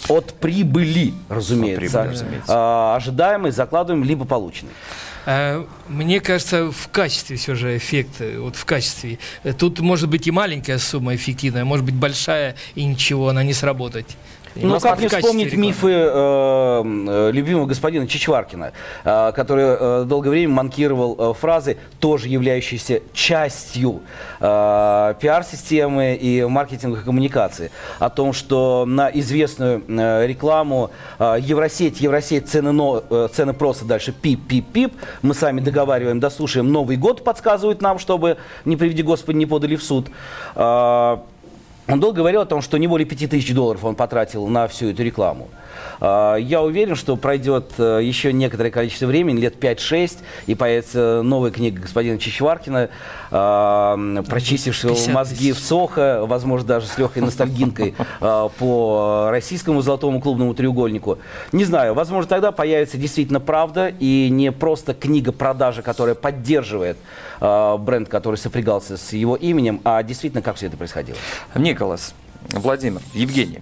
От 0.09 0.35
прибыли, 0.35 1.15
разумеется. 1.29 1.81
прибыли, 1.81 2.13
разумеется. 2.13 2.47
А, 2.49 2.97
ожидаемый, 2.97 3.51
закладываемый, 3.51 4.07
либо 4.07 4.25
полученный. 4.25 4.73
Э, 5.27 5.65
Мне 5.89 6.21
кажется, 6.21 6.71
в 6.71 6.89
качестве 6.89 7.37
все 7.37 7.55
же 7.55 7.77
эффект, 7.77 8.23
вот 8.39 8.55
в 8.57 8.65
качестве. 8.65 9.19
Э, 9.43 9.53
Тут 9.53 9.81
может 9.81 10.09
быть 10.09 10.27
и 10.27 10.31
маленькая 10.31 10.79
сумма 10.79 11.15
эффективная, 11.17 11.65
может 11.65 11.85
быть 11.85 11.95
большая, 11.97 12.55
и 12.77 12.85
ничего, 12.85 13.29
она 13.29 13.43
не 13.43 13.53
сработать. 13.53 14.17
Ну, 14.57 14.81
как 14.81 15.01
не 15.01 15.09
вспомнить 15.09 15.47
рекламы. 15.47 15.67
мифы 15.67 15.91
э, 15.91 16.83
э, 16.85 17.31
любимого 17.33 17.67
господина 17.67 18.07
Чичваркина, 18.07 18.73
э, 19.05 19.33
который 19.33 19.65
э, 19.65 20.05
долгое 20.07 20.31
время 20.31 20.55
манкировал 20.55 21.17
э, 21.19 21.35
фразы, 21.35 21.77
тоже 22.01 22.29
являющиеся 22.29 23.03
частью 23.13 24.01
э, 24.41 25.15
пиар-системы 25.21 26.15
и 26.15 26.45
маркетинговой 26.45 27.05
коммуникации, 27.05 27.71
о 27.99 28.11
том, 28.11 28.33
что 28.33 28.85
на 28.87 29.11
известную 29.11 29.83
э, 29.87 30.27
рекламу 30.27 30.91
э, 31.19 31.37
Евросеть, 31.41 32.01
Евросеть, 32.01 32.49
цены, 32.49 32.73
но, 32.73 33.03
э, 33.09 33.29
цены 33.33 33.53
просто 33.53 33.85
дальше 33.85 34.13
пип-пип-пип, 34.13 34.93
мы 35.23 35.35
сами 35.35 35.61
договариваем, 35.61 36.21
дослушаем, 36.21 36.73
Новый 36.73 36.97
год 36.97 37.25
подсказывают 37.25 37.83
нам, 37.83 37.99
чтобы, 37.99 38.39
не 38.65 38.77
приведи 38.77 39.03
Господи, 39.03 39.37
не 39.37 39.47
подали 39.47 39.77
в 39.77 39.83
суд. 39.83 40.09
Э, 40.55 41.19
он 41.89 42.01
долго 42.01 42.19
говорил 42.19 42.41
о 42.41 42.47
том, 42.47 42.63
что 42.63 42.79
не 42.79 42.87
более 42.87 43.07
5000 43.07 43.53
долларов 43.53 43.85
он 43.85 43.95
потратил 43.95 44.47
на 44.47 44.67
всю 44.69 44.91
эту 44.91 45.03
рекламу. 45.03 45.49
А, 46.01 46.37
Я 46.37 46.63
уверен, 46.63 46.95
что 46.95 47.17
пройдет 47.17 47.73
э, 47.79 48.01
еще 48.03 48.33
некоторое 48.33 48.71
количество 48.71 49.07
времени, 49.07 49.41
лет 49.41 49.57
5-6, 49.63 50.19
и 50.47 50.55
появится 50.55 51.23
новая 51.23 51.51
книга 51.51 51.81
господина 51.81 52.19
Чичваркина, 52.19 52.91
а, 53.31 54.23
прочистившего 54.29 54.95
50 54.95 55.15
мозги 55.15 55.53
в 55.53 55.59
Сохо, 55.59 56.21
возможно, 56.27 56.69
даже 56.69 56.87
с 56.87 56.99
легкой 56.99 57.23
ностальгинкой 57.23 57.95
а, 58.21 58.49
по 58.49 59.29
российскому 59.31 59.83
золотому 59.83 60.21
клубному 60.21 60.55
треугольнику. 60.55 61.19
Не 61.53 61.65
знаю, 61.65 61.95
возможно, 61.95 62.29
тогда 62.29 62.53
появится 62.53 62.97
действительно 62.97 63.41
правда, 63.41 63.93
и 63.99 64.29
не 64.31 64.53
просто 64.53 64.95
книга 64.95 65.33
продажи, 65.33 65.83
которая 65.83 66.15
поддерживает 66.15 66.97
бренд, 67.41 68.09
который 68.09 68.37
сопрягался 68.37 68.97
с 68.97 69.13
его 69.13 69.37
именем, 69.37 69.81
а 69.85 70.03
действительно, 70.03 70.43
как 70.43 70.57
все 70.57 70.67
это 70.67 70.77
происходило. 70.77 71.19
Николас, 71.55 72.15
Владимир, 72.53 73.01
Евгений, 73.15 73.61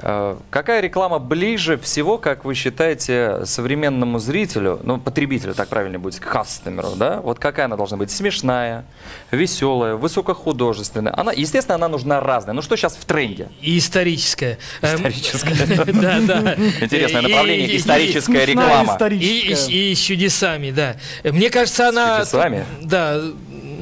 э, 0.00 0.36
какая 0.50 0.80
реклама 0.80 1.18
ближе 1.18 1.76
всего, 1.78 2.18
как 2.18 2.44
вы 2.44 2.54
считаете, 2.54 3.44
современному 3.44 4.18
зрителю, 4.18 4.80
ну, 4.82 4.98
потребителю, 4.98 5.54
так 5.54 5.68
правильно 5.68 5.98
будет, 5.98 6.18
кастомеру, 6.20 6.92
да? 6.96 7.20
Вот 7.20 7.38
какая 7.38 7.66
она 7.66 7.76
должна 7.76 7.96
быть? 7.96 8.10
Смешная, 8.10 8.84
веселая, 9.30 9.94
высокохудожественная. 9.94 11.14
Она, 11.16 11.32
естественно, 11.32 11.76
она 11.76 11.88
нужна 11.88 12.20
разная. 12.20 12.54
Ну, 12.54 12.62
что 12.62 12.76
сейчас 12.76 12.96
в 12.96 13.04
тренде? 13.04 13.48
И 13.60 13.78
историческая. 13.78 14.58
Эм, 14.80 14.96
Историческая. 14.96 15.52
Да, 15.92 16.20
да. 16.20 16.54
Интересное 16.80 17.22
направление, 17.22 17.76
историческая 17.76 18.44
реклама. 18.46 18.96
И, 19.10 19.94
с 19.94 19.98
чудесами, 19.98 20.70
да. 20.70 20.96
Мне 21.24 21.50
кажется, 21.50 21.88
она... 21.88 22.18
чудесами? 22.20 22.64
Да, 22.82 23.20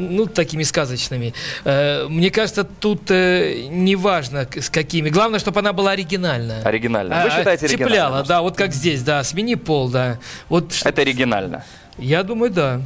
ну, 0.00 0.26
такими 0.26 0.62
сказочными. 0.62 1.32
Э, 1.64 2.06
Мне 2.08 2.30
кажется, 2.30 2.64
тут 2.64 3.10
э, 3.10 3.66
не 3.68 3.96
важно, 3.96 4.46
с 4.56 4.70
какими. 4.70 5.10
Главное, 5.10 5.38
чтобы 5.38 5.60
она 5.60 5.72
была 5.72 5.92
оригинальная. 5.92 6.62
Оригинальная. 6.62 7.22
Вы 7.24 7.28
А, 7.30 7.38
считаете 7.38 7.68
Цепляла, 7.68 7.88
оригинальной? 8.18 8.28
да, 8.28 8.42
вот 8.42 8.56
как 8.56 8.72
здесь, 8.72 9.02
да. 9.02 9.22
Смени 9.24 9.54
пол, 9.56 9.88
да. 9.88 10.18
Вот 10.48 10.72
Это 10.84 11.02
оригинально. 11.02 11.64
я 11.98 12.22
думаю, 12.22 12.50
да. 12.50 12.80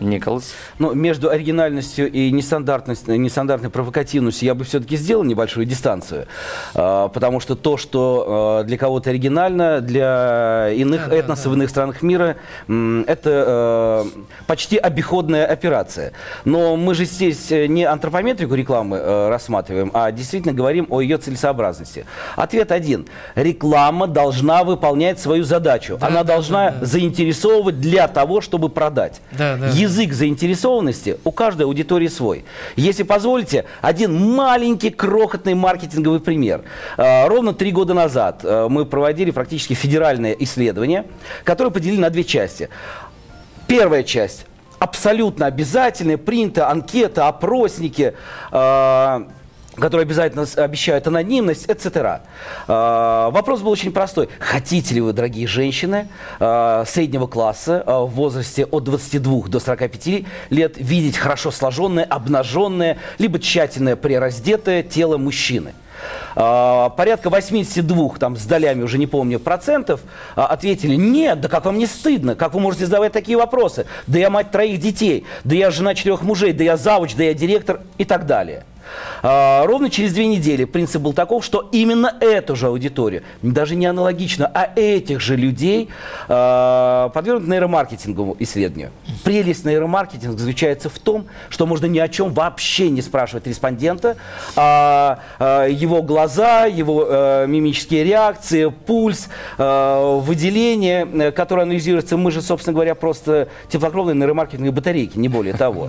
Николас. 0.00 0.54
Ну, 0.78 0.94
между 0.94 1.30
оригинальностью 1.30 2.10
и 2.10 2.30
нестандартностью, 2.30 3.20
нестандартной 3.20 3.70
провокативностью 3.70 4.46
я 4.46 4.54
бы 4.54 4.64
все-таки 4.64 4.96
сделал 4.96 5.24
небольшую 5.24 5.66
дистанцию. 5.66 6.26
А, 6.74 7.08
потому 7.08 7.40
что 7.40 7.56
то, 7.56 7.76
что 7.76 8.24
а, 8.60 8.64
для 8.64 8.78
кого-то 8.78 9.10
оригинально, 9.10 9.80
для 9.80 10.70
иных 10.70 11.04
Да, 11.04 11.10
да, 11.10 11.16
этносов, 11.16 11.44
да. 11.44 11.50
в 11.50 11.54
иных 11.54 11.70
странах 11.70 12.02
мира, 12.02 12.36
это 12.66 13.44
а, 13.46 14.06
почти 14.46 14.76
обиходная 14.76 15.46
операция. 15.46 16.12
Но 16.44 16.76
мы 16.76 16.94
же 16.94 17.04
здесь 17.04 17.50
э, 17.52 17.66
не 17.66 17.84
антропометрику 17.84 18.54
рекламы 18.54 18.96
э, 18.96 19.28
рассматриваем, 19.28 19.90
а 19.94 20.10
действительно 20.12 20.52
говорим 20.54 20.86
о 20.90 21.00
ее 21.00 21.18
целесообразности. 21.18 22.06
Ответ 22.36 22.72
один. 22.72 23.06
Реклама 23.34 24.06
должна 24.06 24.64
выполнять 24.64 25.20
свою 25.20 25.44
задачу. 25.44 25.98
Она 26.00 26.24
должна 26.24 26.74
заинтересовывать 26.80 27.80
для 27.80 28.08
того, 28.08 28.40
чтобы 28.40 28.68
продать. 28.68 29.20
Да, 29.32 29.56
да. 29.56 29.68
Язык 29.90 30.12
заинтересованности 30.12 31.18
у 31.24 31.32
каждой 31.32 31.62
аудитории 31.66 32.06
свой. 32.06 32.44
Если 32.76 33.02
позволите, 33.02 33.64
один 33.80 34.34
маленький 34.36 34.90
крохотный 34.90 35.54
маркетинговый 35.54 36.20
пример. 36.20 36.62
Э, 36.96 37.26
Ровно 37.26 37.54
три 37.54 37.72
года 37.72 37.92
назад 37.92 38.42
э, 38.44 38.68
мы 38.70 38.86
проводили 38.86 39.32
практически 39.32 39.74
федеральное 39.74 40.32
исследование, 40.38 41.06
которое 41.42 41.70
поделили 41.70 42.00
на 42.00 42.10
две 42.10 42.22
части. 42.22 42.68
Первая 43.66 44.04
часть 44.04 44.46
абсолютно 44.78 45.46
обязательная, 45.46 46.18
принята 46.18 46.70
анкета, 46.70 47.26
опросники, 47.26 48.14
э, 48.52 49.24
которые 49.80 50.04
обязательно 50.04 50.46
обещают 50.56 51.06
анонимность, 51.06 51.66
etc. 51.66 52.20
Э, 52.68 53.30
Вопрос 53.30 53.60
был 53.60 53.70
очень 53.70 53.92
простой. 53.92 54.28
Хотите 54.38 54.94
ли 54.94 55.00
вы, 55.00 55.12
дорогие 55.12 55.46
женщины 55.46 56.08
э, 56.38 56.84
среднего 56.86 57.26
класса 57.26 57.82
э, 57.86 57.90
в 57.90 58.10
возрасте 58.10 58.64
от 58.64 58.84
22 58.84 59.48
до 59.48 59.60
45 59.60 60.24
лет 60.50 60.74
видеть 60.76 61.16
хорошо 61.16 61.50
сложенное, 61.50 62.04
обнаженное, 62.04 62.98
либо 63.18 63.38
тщательно 63.38 63.96
прираздетое 63.96 64.82
тело 64.82 65.16
мужчины? 65.16 65.72
А, 66.36 66.90
порядка 66.90 67.30
82, 67.30 68.16
там 68.18 68.36
с 68.36 68.44
долями 68.44 68.82
уже 68.82 68.98
не 68.98 69.06
помню, 69.06 69.38
процентов 69.38 70.00
а, 70.36 70.46
ответили, 70.46 70.94
нет, 70.94 71.40
да 71.40 71.48
как 71.48 71.64
вам 71.64 71.78
не 71.78 71.86
стыдно, 71.86 72.34
как 72.34 72.54
вы 72.54 72.60
можете 72.60 72.86
задавать 72.86 73.12
такие 73.12 73.36
вопросы, 73.36 73.86
да 74.06 74.18
я 74.18 74.30
мать 74.30 74.50
троих 74.50 74.80
детей, 74.80 75.26
да 75.44 75.54
я 75.54 75.70
жена 75.70 75.94
четырех 75.94 76.22
мужей, 76.22 76.52
да 76.52 76.64
я 76.64 76.76
завуч, 76.76 77.14
да 77.14 77.24
я 77.24 77.34
директор 77.34 77.80
и 77.98 78.04
так 78.04 78.26
далее. 78.26 78.64
А, 79.22 79.66
ровно 79.66 79.90
через 79.90 80.12
две 80.12 80.26
недели 80.26 80.64
принцип 80.64 81.02
был 81.02 81.12
таков, 81.12 81.44
что 81.44 81.68
именно 81.72 82.14
эту 82.20 82.56
же 82.56 82.66
аудиторию, 82.66 83.22
даже 83.42 83.76
не 83.76 83.86
аналогично, 83.86 84.50
а 84.52 84.70
этих 84.74 85.20
же 85.20 85.36
людей 85.36 85.88
а, 86.28 87.10
подвергнут 87.10 87.48
нейромаркетинговому 87.48 88.36
исследованию. 88.38 88.90
Прелесть 89.24 89.64
нейромаркетинга 89.64 90.38
заключается 90.38 90.88
в 90.88 90.98
том, 90.98 91.26
что 91.48 91.66
можно 91.66 91.86
ни 91.86 91.98
о 91.98 92.08
чем 92.08 92.32
вообще 92.32 92.90
не 92.90 93.02
спрашивать 93.02 93.46
респондента, 93.46 94.16
а, 94.56 95.20
а, 95.38 95.66
его 95.66 96.02
глаза, 96.02 96.66
его 96.66 97.06
э, 97.08 97.46
мимические 97.46 98.04
реакции, 98.04 98.72
пульс, 98.86 99.28
э, 99.58 100.20
выделение, 100.22 101.06
э, 101.12 101.32
которое 101.32 101.62
анализируется, 101.62 102.16
мы 102.16 102.30
же, 102.30 102.42
собственно 102.42 102.74
говоря, 102.74 102.94
просто 102.94 103.48
теплокровные 103.68 104.14
нейромаркетинговые 104.14 104.72
батарейки, 104.72 105.18
не 105.18 105.28
более 105.28 105.54
того. 105.54 105.88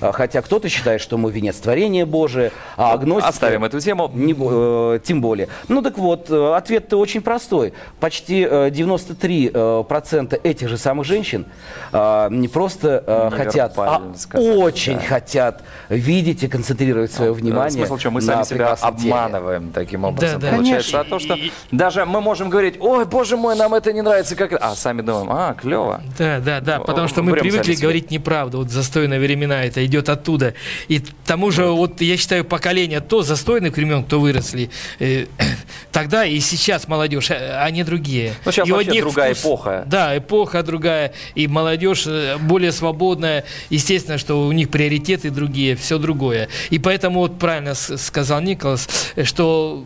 Хотя 0.00 0.42
кто-то 0.42 0.68
считает, 0.68 1.00
что 1.00 1.18
мы 1.18 1.30
венец 1.30 1.56
творения 1.56 2.06
Божия, 2.06 2.39
а 2.76 2.92
агностики... 2.94 3.28
Оставим 3.28 3.64
эту 3.64 3.80
тему. 3.80 4.10
Не 4.14 4.34
э, 4.38 5.00
тем 5.02 5.20
более. 5.20 5.48
Ну 5.68 5.82
так 5.82 5.98
вот, 5.98 6.30
э, 6.30 6.54
ответ-то 6.54 6.98
очень 6.98 7.20
простой. 7.20 7.72
Почти 7.98 8.42
э, 8.42 8.70
93% 8.70 9.50
э, 9.54 9.84
процента 9.84 10.38
этих 10.42 10.68
же 10.68 10.78
самых 10.78 11.06
женщин 11.06 11.46
э, 11.92 12.28
не 12.30 12.48
просто 12.48 13.04
э, 13.06 13.30
хотят, 13.36 13.74
а 13.76 14.02
сказали, 14.16 14.56
очень 14.56 14.96
да. 14.96 15.02
хотят 15.02 15.62
видеть 15.88 16.42
и 16.42 16.48
концентрировать 16.48 17.12
свое 17.12 17.32
внимание 17.32 17.70
Смысл 17.70 17.96
в 17.96 18.00
чем? 18.00 18.12
Мы 18.14 18.20
сами 18.20 18.44
себя 18.44 18.56
прекрасном 18.56 18.96
теле. 18.96 19.12
обманываем 19.12 19.72
таким 19.72 20.04
образом. 20.04 20.40
Да, 20.40 20.50
да. 20.50 20.56
Получается, 20.56 21.00
а 21.00 21.04
то, 21.04 21.18
что 21.18 21.36
даже 21.70 22.04
мы 22.04 22.20
можем 22.20 22.50
говорить, 22.50 22.76
ой, 22.80 23.04
боже 23.04 23.36
мой, 23.36 23.56
нам 23.56 23.74
это 23.74 23.92
не 23.92 24.02
нравится, 24.02 24.36
как... 24.36 24.52
это». 24.52 24.64
А 24.64 24.74
сами 24.74 25.02
думаем, 25.02 25.28
а, 25.30 25.54
клево. 25.54 26.00
Да, 26.18 26.40
да, 26.40 26.60
да, 26.60 26.80
потому 26.80 27.08
что 27.08 27.22
мы 27.22 27.32
привыкли 27.32 27.74
говорить 27.74 28.10
неправду. 28.10 28.58
Вот 28.58 28.70
застойные 28.70 29.20
времена, 29.20 29.64
это 29.64 29.84
идет 29.84 30.08
оттуда. 30.08 30.54
И 30.88 31.00
к 31.00 31.08
тому 31.26 31.50
же, 31.50 31.66
вот 31.66 32.00
я 32.00 32.16
считаю, 32.20 32.44
поколение 32.44 33.00
то 33.00 33.22
застойных 33.22 33.76
времен, 33.76 34.04
кто 34.04 34.20
выросли, 34.20 34.70
э, 34.98 35.26
тогда 35.92 36.24
и 36.24 36.38
сейчас 36.40 36.86
молодежь, 36.86 37.30
э, 37.30 37.58
они 37.58 37.82
другие. 37.82 38.34
Ну, 38.44 38.52
сейчас 38.52 38.68
И 38.68 38.72
у 38.72 38.74
вообще 38.74 38.90
одних 38.90 39.04
другая 39.04 39.32
эпоха. 39.32 39.84
Да, 39.86 40.16
эпоха 40.16 40.62
другая, 40.62 41.12
и 41.34 41.48
молодежь 41.48 42.04
э, 42.06 42.36
более 42.38 42.72
свободная. 42.72 43.44
Естественно, 43.70 44.18
что 44.18 44.46
у 44.46 44.52
них 44.52 44.70
приоритеты 44.70 45.30
другие, 45.30 45.74
все 45.76 45.98
другое. 45.98 46.48
И 46.70 46.78
поэтому, 46.78 47.20
вот 47.20 47.38
правильно 47.38 47.74
сказал 47.74 48.40
Николас, 48.40 48.88
что 49.24 49.84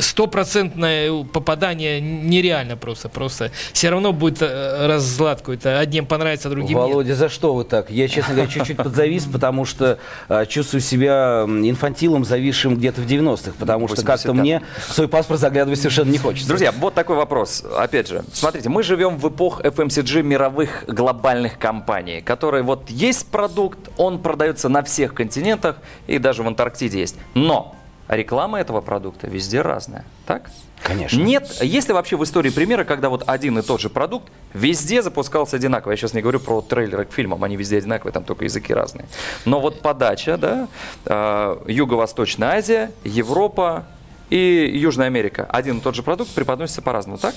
стопроцентное 0.00 1.24
попадание 1.24 2.00
нереально 2.00 2.76
просто. 2.76 3.08
Просто 3.08 3.50
все 3.72 3.90
равно 3.90 4.12
будет 4.12 4.42
э, 4.42 4.86
разлад 4.86 5.40
какой-то. 5.40 5.78
Одним 5.78 6.06
понравится, 6.06 6.48
другим 6.48 6.76
нет. 6.76 6.76
Володя, 6.76 7.14
за 7.14 7.28
что 7.28 7.54
вы 7.54 7.64
так? 7.64 7.90
Я, 7.90 8.08
честно 8.08 8.34
говоря, 8.34 8.50
чуть-чуть 8.50 8.76
подзавис, 8.76 9.24
потому 9.24 9.64
что 9.64 9.98
а, 10.28 10.46
чувствую 10.46 10.80
себя 10.80 11.44
инфантилом, 11.46 12.24
зависшим 12.24 12.76
где-то 12.76 13.00
в 13.00 13.06
90-х, 13.06 13.52
потому 13.58 13.88
что 13.88 14.02
как-то 14.04 14.28
85-м. 14.28 14.38
мне 14.38 14.62
свой 14.88 15.08
паспорт 15.08 15.40
заглядывать 15.40 15.78
совершенно 15.78 16.10
не 16.10 16.18
хочется. 16.18 16.48
Друзья, 16.48 16.72
вот 16.72 16.94
такой 16.94 17.16
вопрос. 17.16 17.64
Опять 17.76 18.08
же, 18.08 18.24
смотрите, 18.32 18.68
мы 18.68 18.82
живем 18.82 19.18
в 19.18 19.28
эпох 19.28 19.60
FMCG 19.60 20.22
мировых 20.22 20.84
глобальных 20.86 21.58
компаний, 21.58 22.20
которые 22.20 22.62
вот 22.62 22.90
есть 22.90 23.26
продукт, 23.26 23.78
он 23.96 24.20
продается 24.20 24.68
на 24.68 24.82
всех 24.82 25.14
континентах 25.14 25.76
и 26.06 26.18
даже 26.18 26.42
в 26.42 26.46
Антарктиде 26.46 27.00
есть. 27.00 27.16
Но 27.34 27.76
реклама 28.16 28.60
этого 28.60 28.80
продукта 28.80 29.26
везде 29.28 29.62
разная, 29.62 30.04
так? 30.26 30.50
Конечно. 30.82 31.20
Нет, 31.22 31.58
есть 31.60 31.88
ли 31.88 31.94
вообще 31.94 32.16
в 32.16 32.24
истории 32.24 32.50
примеры, 32.50 32.84
когда 32.84 33.10
вот 33.10 33.24
один 33.26 33.58
и 33.58 33.62
тот 33.62 33.80
же 33.80 33.90
продукт 33.90 34.32
везде 34.54 35.02
запускался 35.02 35.56
одинаково? 35.56 35.92
Я 35.92 35.96
сейчас 35.96 36.14
не 36.14 36.22
говорю 36.22 36.40
про 36.40 36.62
трейлеры 36.62 37.04
к 37.04 37.12
фильмам, 37.12 37.44
они 37.44 37.56
везде 37.56 37.78
одинаковые, 37.78 38.12
там 38.12 38.24
только 38.24 38.44
языки 38.44 38.72
разные. 38.72 39.06
Но 39.44 39.60
вот 39.60 39.82
подача, 39.82 40.36
да, 40.38 40.68
э, 41.04 41.56
Юго-Восточная 41.66 42.56
Азия, 42.56 42.92
Европа 43.04 43.84
и 44.30 44.70
Южная 44.74 45.08
Америка. 45.08 45.46
Один 45.48 45.78
и 45.78 45.80
тот 45.80 45.94
же 45.94 46.02
продукт 46.02 46.30
преподносится 46.34 46.82
по-разному, 46.82 47.18
так? 47.18 47.34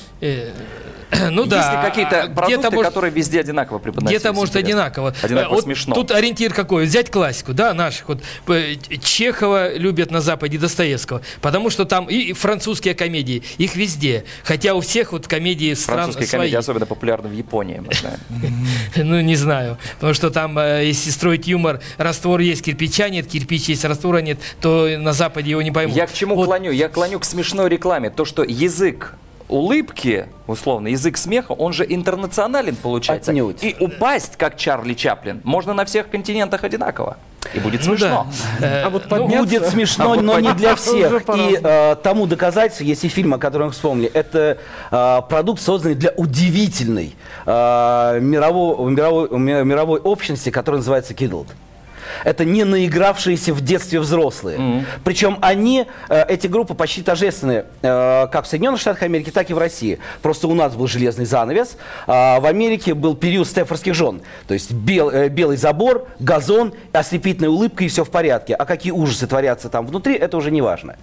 Ну 1.32 1.46
да. 1.46 1.58
Есть 1.58 1.72
ли 1.72 1.90
какие-то 1.90 2.28
продукты, 2.34 2.54
где-то 2.58 2.72
может- 2.76 2.90
которые 2.90 3.12
везде 3.12 3.40
одинаково 3.40 3.78
преподносятся? 3.80 4.20
Где-то 4.20 4.34
может 4.34 4.56
Интересно. 4.56 4.70
одинаково. 4.70 5.16
Одинаково 5.22 5.56
вот 5.56 5.64
смешно. 5.64 5.96
Тут 5.96 6.12
ориентир 6.12 6.54
какой? 6.54 6.86
Взять 6.86 7.12
классику, 7.12 7.54
да, 7.54 7.74
наших. 7.74 8.08
Вот 8.08 8.24
э, 8.48 8.76
Чехова 9.04 9.76
любят 9.76 10.12
на 10.12 10.22
Западе 10.22 10.58
Достоевского, 10.58 11.22
потому 11.42 11.70
что 11.70 11.86
там 11.86 12.08
и 12.08 12.24
и 12.24 12.34
французские 12.34 12.96
комедии, 12.96 13.44
их 13.58 13.76
везде. 13.76 14.24
Хотя 14.44 14.74
у 14.76 14.80
всех 14.82 15.12
вот 15.12 15.28
комедии 15.28 15.74
стран 15.74 15.98
Французские 15.98 16.28
свои. 16.28 16.40
комедии 16.40 16.56
особенно 16.56 16.86
популярны 16.86 17.28
в 17.28 17.34
Японии, 17.34 17.82
мы 17.86 17.94
знаем. 17.94 18.20
Ну, 18.96 19.20
не 19.22 19.36
знаю. 19.36 19.78
Потому 19.96 20.14
что 20.14 20.30
там, 20.30 20.58
э, 20.58 20.86
если 20.86 21.10
строить 21.10 21.48
юмор, 21.48 21.82
раствор 21.98 22.40
есть, 22.40 22.64
кирпича 22.64 23.10
нет, 23.10 23.28
кирпич 23.28 23.66
есть, 23.70 23.84
раствора 23.84 24.20
нет, 24.20 24.40
то 24.62 24.88
на 24.98 25.14
Западе 25.14 25.52
его 25.52 25.62
не 25.62 25.72
поймут. 25.72 25.96
Я 25.96 26.08
к 26.08 26.14
чему 26.14 26.36
клоню? 26.42 26.72
Я 26.72 26.88
клоню 26.90 27.20
к 27.20 27.26
смешной 27.26 27.70
рекламе. 27.70 28.10
То, 28.10 28.24
что 28.26 28.44
язык 28.44 29.16
улыбки, 29.50 30.28
условно, 30.48 30.88
язык 30.90 31.18
смеха, 31.18 31.52
он 31.54 31.74
же 31.74 31.86
интернационален 31.88 32.76
получается. 32.76 33.32
Отнюдь. 33.32 33.64
И 33.64 33.76
упасть, 33.80 34.36
как 34.38 34.58
Чарли 34.58 34.94
Чаплин, 34.94 35.42
можно 35.44 35.74
на 35.74 35.86
всех 35.86 36.10
континентах 36.10 36.64
одинаково. 36.64 37.18
И 37.54 37.60
будет 37.60 37.86
Ну 37.86 37.98
смешно. 37.98 38.28
да. 38.60 38.66
Э, 38.66 38.84
А 38.84 38.90
вот 38.90 39.04
ну, 39.04 39.10
подняться- 39.10 39.38
Будет 39.40 39.68
смешно, 39.68 40.14
А 40.14 40.16
но 40.16 40.40
не 40.40 40.54
для 40.54 40.74
Уже 40.74 40.82
всех. 40.82 41.22
И 41.36 41.60
э, 41.62 41.96
тому 42.02 42.26
доказательство 42.26 42.86
есть 42.86 43.04
и 43.04 43.10
фильм, 43.10 43.34
о 43.34 43.38
котором 43.38 43.68
мы 43.68 43.72
вспомнили. 43.74 44.10
Это 44.14 44.58
э, 44.92 45.22
продукт, 45.30 45.62
созданный 45.62 45.96
для 45.96 46.12
удивительной 46.16 47.14
э, 47.46 48.20
мировой, 48.22 48.92
мировой, 48.92 49.28
ми- 49.38 49.64
мировой 49.66 50.00
общности, 50.00 50.50
которая 50.52 50.80
называется 50.80 51.14
Kidult. 51.14 51.48
Это 52.24 52.46
не 52.46 52.64
наигравшиеся 52.64 53.54
в 53.54 53.62
детстве 53.62 54.00
взрослые. 54.00 54.86
Причем 55.04 55.38
они, 55.42 55.86
э, 56.10 56.26
эти 56.28 56.48
группы 56.48 56.74
почти 56.74 57.02
тождественны 57.02 57.66
э, 57.82 58.28
как 58.32 58.46
в 58.46 58.48
Соединенных 58.48 58.80
Штатах 58.82 59.04
Америки, 59.04 59.30
так 59.30 59.50
и 59.50 59.54
в 59.54 59.58
России. 59.58 60.00
Просто 60.22 60.48
у 60.48 60.54
нас 60.54 60.76
был 60.76 60.88
железный 60.88 61.26
занавес, 61.26 61.78
а 62.08 62.40
в 62.40 62.46
Америке 62.46 62.94
был 62.94 63.16
период 63.16 63.48
стефорских 63.48 63.94
жен. 63.94 64.22
То 64.48 64.54
есть 64.54 64.72
бел- 64.72 65.10
э, 65.12 65.30
белый 65.30 65.58
забор, 65.58 66.08
газон, 66.20 66.74
ослепительная 66.92 67.50
улыбка 67.50 67.84
и 67.84 67.88
все 67.88 68.04
в 68.04 68.10
порядке. 68.10 68.54
А 68.56 68.66
какие 68.66 68.92
ужасы 68.92 69.28
творятся 69.28 69.70
там 69.70 69.86
внутри, 69.88 70.16
это 70.16 70.38
уже 70.38 70.52
не 70.52 70.62
важно. 70.62 70.96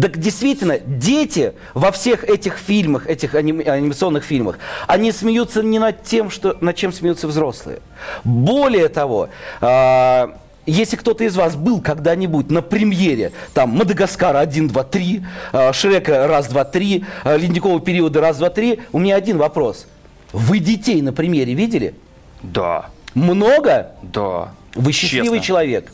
Так 0.00 0.18
действительно, 0.18 0.78
дети 0.78 1.52
во 1.74 1.90
всех 1.92 2.24
этих 2.24 2.56
фильмах, 2.58 3.06
этих 3.06 3.34
аним- 3.34 3.68
анимационных 3.68 4.24
фильмах, 4.24 4.58
они 4.86 5.12
смеются 5.12 5.62
не 5.62 5.78
над 5.78 6.02
тем, 6.02 6.30
что, 6.30 6.56
над 6.60 6.76
чем 6.76 6.92
смеются 6.92 7.26
взрослые. 7.28 7.78
Более 8.24 8.88
того, 8.88 9.28
а, 9.60 10.36
если 10.70 10.96
кто-то 10.96 11.24
из 11.24 11.36
вас 11.36 11.56
был 11.56 11.80
когда-нибудь 11.80 12.50
на 12.50 12.62
премьере, 12.62 13.32
там, 13.54 13.70
Мадагаскара 13.70 14.38
1, 14.38 14.68
2, 14.68 14.84
3, 14.84 15.22
а, 15.52 15.72
Шрека 15.72 16.26
раз, 16.26 16.48
два, 16.48 16.64
три, 16.64 17.04
а, 17.24 17.36
Ледникового 17.36 17.80
периода 17.80 18.20
раз, 18.20 18.38
два, 18.38 18.50
три, 18.50 18.80
у 18.92 18.98
меня 18.98 19.16
один 19.16 19.38
вопрос. 19.38 19.86
Вы 20.32 20.58
детей 20.58 21.00
на 21.02 21.12
премьере 21.12 21.54
видели? 21.54 21.94
Да. 22.42 22.90
Много? 23.14 23.92
Да. 24.02 24.50
Вы 24.74 24.92
счастливый 24.92 25.38
Честно. 25.38 25.40
человек. 25.40 25.92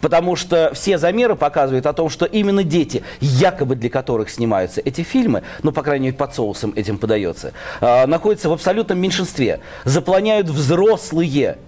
Потому 0.00 0.36
что 0.36 0.72
все 0.74 0.98
замеры 0.98 1.36
показывают 1.36 1.86
о 1.86 1.92
том, 1.92 2.08
что 2.08 2.24
именно 2.24 2.64
дети, 2.64 3.02
якобы 3.20 3.76
для 3.76 3.90
которых 3.90 4.30
снимаются 4.30 4.80
эти 4.80 5.02
фильмы, 5.02 5.42
ну, 5.62 5.72
по 5.72 5.82
крайней 5.82 6.06
мере, 6.06 6.16
под 6.16 6.34
соусом 6.34 6.72
этим 6.76 6.98
подается, 6.98 7.52
а, 7.80 8.06
находятся 8.06 8.48
в 8.48 8.52
абсолютном 8.52 8.98
меньшинстве. 8.98 9.60
Заполняют 9.84 10.48
взрослые. 10.48 11.58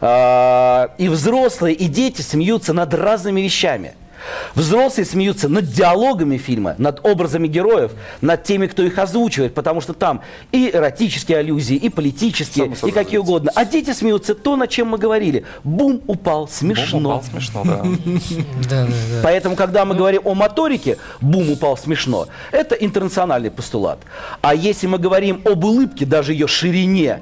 А, 0.00 0.90
и 0.98 1.08
взрослые, 1.08 1.74
и 1.74 1.86
дети 1.86 2.22
смеются 2.22 2.72
над 2.72 2.94
разными 2.94 3.40
вещами. 3.40 3.94
Взрослые 4.54 5.06
смеются 5.06 5.48
над 5.48 5.66
диалогами 5.70 6.36
фильма, 6.36 6.74
над 6.78 7.04
образами 7.04 7.46
героев, 7.46 7.92
над 8.20 8.44
теми, 8.44 8.66
кто 8.66 8.82
их 8.82 8.98
озвучивает, 8.98 9.54
потому 9.54 9.80
что 9.80 9.92
там 9.92 10.22
и 10.52 10.70
эротические 10.72 11.38
аллюзии, 11.38 11.76
и 11.76 11.88
политические, 11.88 12.74
Само 12.74 12.88
и 12.88 12.92
какие 12.92 13.18
угодно. 13.18 13.52
А 13.54 13.64
дети 13.64 13.92
смеются 13.92 14.34
то, 14.34 14.56
над 14.56 14.70
чем 14.70 14.88
мы 14.88 14.98
говорили. 14.98 15.44
Бум, 15.64 16.00
упал, 16.06 16.48
смешно. 16.48 16.98
Бум, 16.98 17.06
упал, 17.06 17.24
смешно, 17.24 17.62
да. 17.64 18.86
Поэтому, 19.22 19.56
когда 19.56 19.84
мы 19.84 19.94
говорим 19.94 20.22
о 20.24 20.34
моторике, 20.34 20.98
бум 21.20 21.50
упал 21.50 21.76
смешно, 21.76 22.26
это 22.52 22.74
интернациональный 22.74 23.50
постулат. 23.50 23.98
А 24.40 24.54
если 24.54 24.86
мы 24.86 24.98
говорим 24.98 25.42
об 25.44 25.64
улыбке, 25.64 26.06
даже 26.06 26.32
ее 26.32 26.46
ширине, 26.46 27.20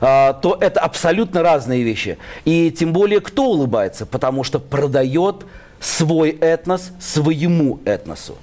то 0.00 0.56
это 0.60 0.80
абсолютно 0.80 1.42
разные 1.42 1.82
вещи. 1.82 2.18
И 2.44 2.70
тем 2.70 2.92
более, 2.92 3.20
кто 3.20 3.44
улыбается, 3.44 4.06
потому 4.06 4.44
что 4.44 4.58
продает 4.58 5.44
свой 5.80 6.30
этнос 6.30 6.92
своему 7.00 7.80
этносу. 7.84 8.36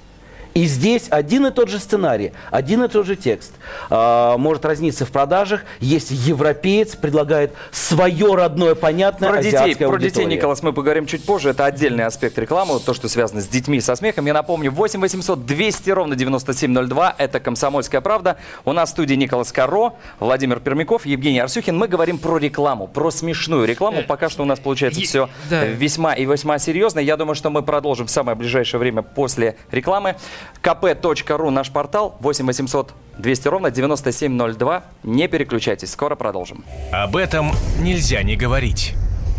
И 0.58 0.64
здесь 0.64 1.06
один 1.10 1.46
и 1.46 1.52
тот 1.52 1.68
же 1.68 1.78
сценарий, 1.78 2.32
один 2.50 2.82
и 2.82 2.88
тот 2.88 3.06
же 3.06 3.14
текст 3.14 3.52
а, 3.90 4.36
может 4.38 4.64
разниться 4.64 5.06
в 5.06 5.12
продажах, 5.12 5.62
если 5.78 6.16
европеец 6.16 6.96
предлагает 6.96 7.52
свое 7.70 8.34
родное, 8.34 8.74
понятное 8.74 9.30
Про 9.30 9.40
детей, 9.40 9.76
про 9.76 9.98
детей. 9.98 10.24
Николас, 10.24 10.64
мы 10.64 10.72
поговорим 10.72 11.06
чуть 11.06 11.24
позже. 11.24 11.50
Это 11.50 11.64
отдельный 11.64 12.04
аспект 12.04 12.36
рекламы, 12.38 12.80
то, 12.80 12.92
что 12.92 13.08
связано 13.08 13.40
с 13.40 13.46
детьми, 13.46 13.80
со 13.80 13.94
смехом. 13.94 14.26
Я 14.26 14.34
напомню, 14.34 14.72
8 14.72 15.00
800 15.00 15.46
200 15.46 15.90
ровно 15.90 16.16
9702. 16.16 17.14
Это 17.18 17.38
«Комсомольская 17.38 18.00
правда». 18.00 18.36
У 18.64 18.72
нас 18.72 18.88
в 18.88 18.92
студии 18.94 19.14
Николас 19.14 19.52
Каро, 19.52 19.92
Владимир 20.18 20.58
Пермяков, 20.58 21.06
Евгений 21.06 21.38
Арсюхин. 21.38 21.78
Мы 21.78 21.86
говорим 21.86 22.18
про 22.18 22.36
рекламу, 22.36 22.88
про 22.88 23.12
смешную 23.12 23.64
рекламу. 23.64 24.02
Пока 24.02 24.28
что 24.28 24.42
у 24.42 24.46
нас 24.46 24.58
получается 24.58 25.00
все 25.02 25.30
да. 25.48 25.64
весьма 25.66 26.14
и 26.14 26.24
весьма 26.24 26.58
серьезно. 26.58 26.98
Я 26.98 27.16
думаю, 27.16 27.36
что 27.36 27.48
мы 27.48 27.62
продолжим 27.62 28.08
в 28.08 28.10
самое 28.10 28.36
ближайшее 28.36 28.80
время 28.80 29.02
после 29.02 29.54
рекламы. 29.70 30.16
kp.ru 30.62 31.50
наш 31.50 31.70
портал 31.70 32.16
8 32.20 32.46
800 32.46 32.94
200 33.18 33.48
ровно 33.48 33.70
9702. 33.70 34.84
Не 35.02 35.28
переключайтесь, 35.28 35.90
скоро 35.90 36.14
продолжим. 36.14 36.64
Об 36.92 37.16
этом 37.16 37.52
нельзя 37.80 38.22
не 38.22 38.36
говорить. 38.36 38.94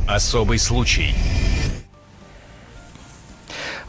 Особый 0.08 0.60
случай. 0.60 1.14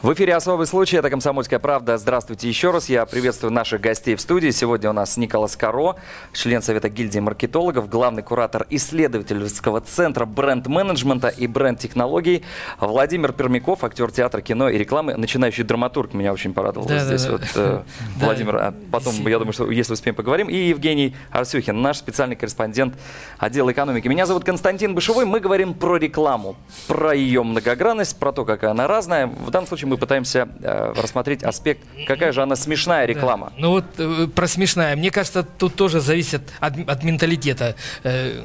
В 0.01 0.11
эфире 0.13 0.33
«Особый 0.33 0.65
случай». 0.65 0.97
Это 0.97 1.11
«Комсомольская 1.11 1.59
правда». 1.59 1.95
Здравствуйте 1.99 2.49
еще 2.49 2.71
раз. 2.71 2.89
Я 2.89 3.05
приветствую 3.05 3.53
наших 3.53 3.81
гостей 3.81 4.15
в 4.15 4.21
студии. 4.21 4.49
Сегодня 4.49 4.89
у 4.89 4.93
нас 4.93 5.15
Николас 5.15 5.55
Каро, 5.55 5.95
член 6.33 6.63
Совета 6.63 6.89
гильдии 6.89 7.19
маркетологов, 7.19 7.87
главный 7.87 8.23
куратор 8.23 8.65
исследовательского 8.71 9.79
центра 9.79 10.25
бренд-менеджмента 10.25 11.27
и 11.27 11.45
бренд-технологий, 11.45 12.43
Владимир 12.79 13.31
Пермяков, 13.31 13.83
актер 13.83 14.09
театра, 14.11 14.41
кино 14.41 14.69
и 14.69 14.79
рекламы, 14.79 15.15
начинающий 15.17 15.63
драматург. 15.63 16.15
Меня 16.15 16.33
очень 16.33 16.55
порадовал 16.55 16.87
Да, 16.87 16.97
здесь 16.97 17.25
да. 17.25 17.31
вот 17.33 17.43
э, 17.53 17.83
Да. 18.19 18.25
Владимир. 18.25 18.55
А 18.55 18.73
потом, 18.91 19.13
я 19.27 19.37
думаю, 19.37 19.53
что 19.53 19.69
если 19.69 19.93
успеем, 19.93 20.15
поговорим. 20.15 20.49
И 20.49 20.55
Евгений 20.55 21.15
Арсюхин, 21.29 21.79
наш 21.79 21.97
специальный 21.97 22.35
корреспондент 22.35 22.95
отдела 23.37 23.71
экономики. 23.71 24.07
Меня 24.07 24.25
зовут 24.25 24.45
Константин 24.45 24.95
Бышевой. 24.95 25.25
Мы 25.25 25.39
говорим 25.39 25.75
про 25.75 25.97
рекламу, 25.97 26.55
про 26.87 27.13
ее 27.13 27.43
многогранность, 27.43 28.17
про 28.17 28.31
то, 28.31 28.45
какая 28.45 28.71
она 28.71 28.87
разная. 28.87 29.27
В 29.27 29.51
данном 29.51 29.67
случае 29.67 29.90
мы 29.91 29.97
пытаемся 29.97 30.47
э, 30.61 30.93
рассмотреть 30.95 31.43
аспект, 31.43 31.81
какая 32.07 32.31
же 32.31 32.41
она 32.41 32.55
смешная 32.55 33.05
реклама. 33.05 33.47
Да. 33.47 33.61
Ну 33.61 33.69
вот 33.71 33.85
э, 33.97 34.27
про 34.33 34.47
смешная. 34.47 34.95
Мне 34.95 35.11
кажется, 35.11 35.43
тут 35.43 35.75
тоже 35.75 35.99
зависит 35.99 36.41
от, 36.61 36.73
от 36.87 37.03
менталитета. 37.03 37.75
Э, 38.03 38.41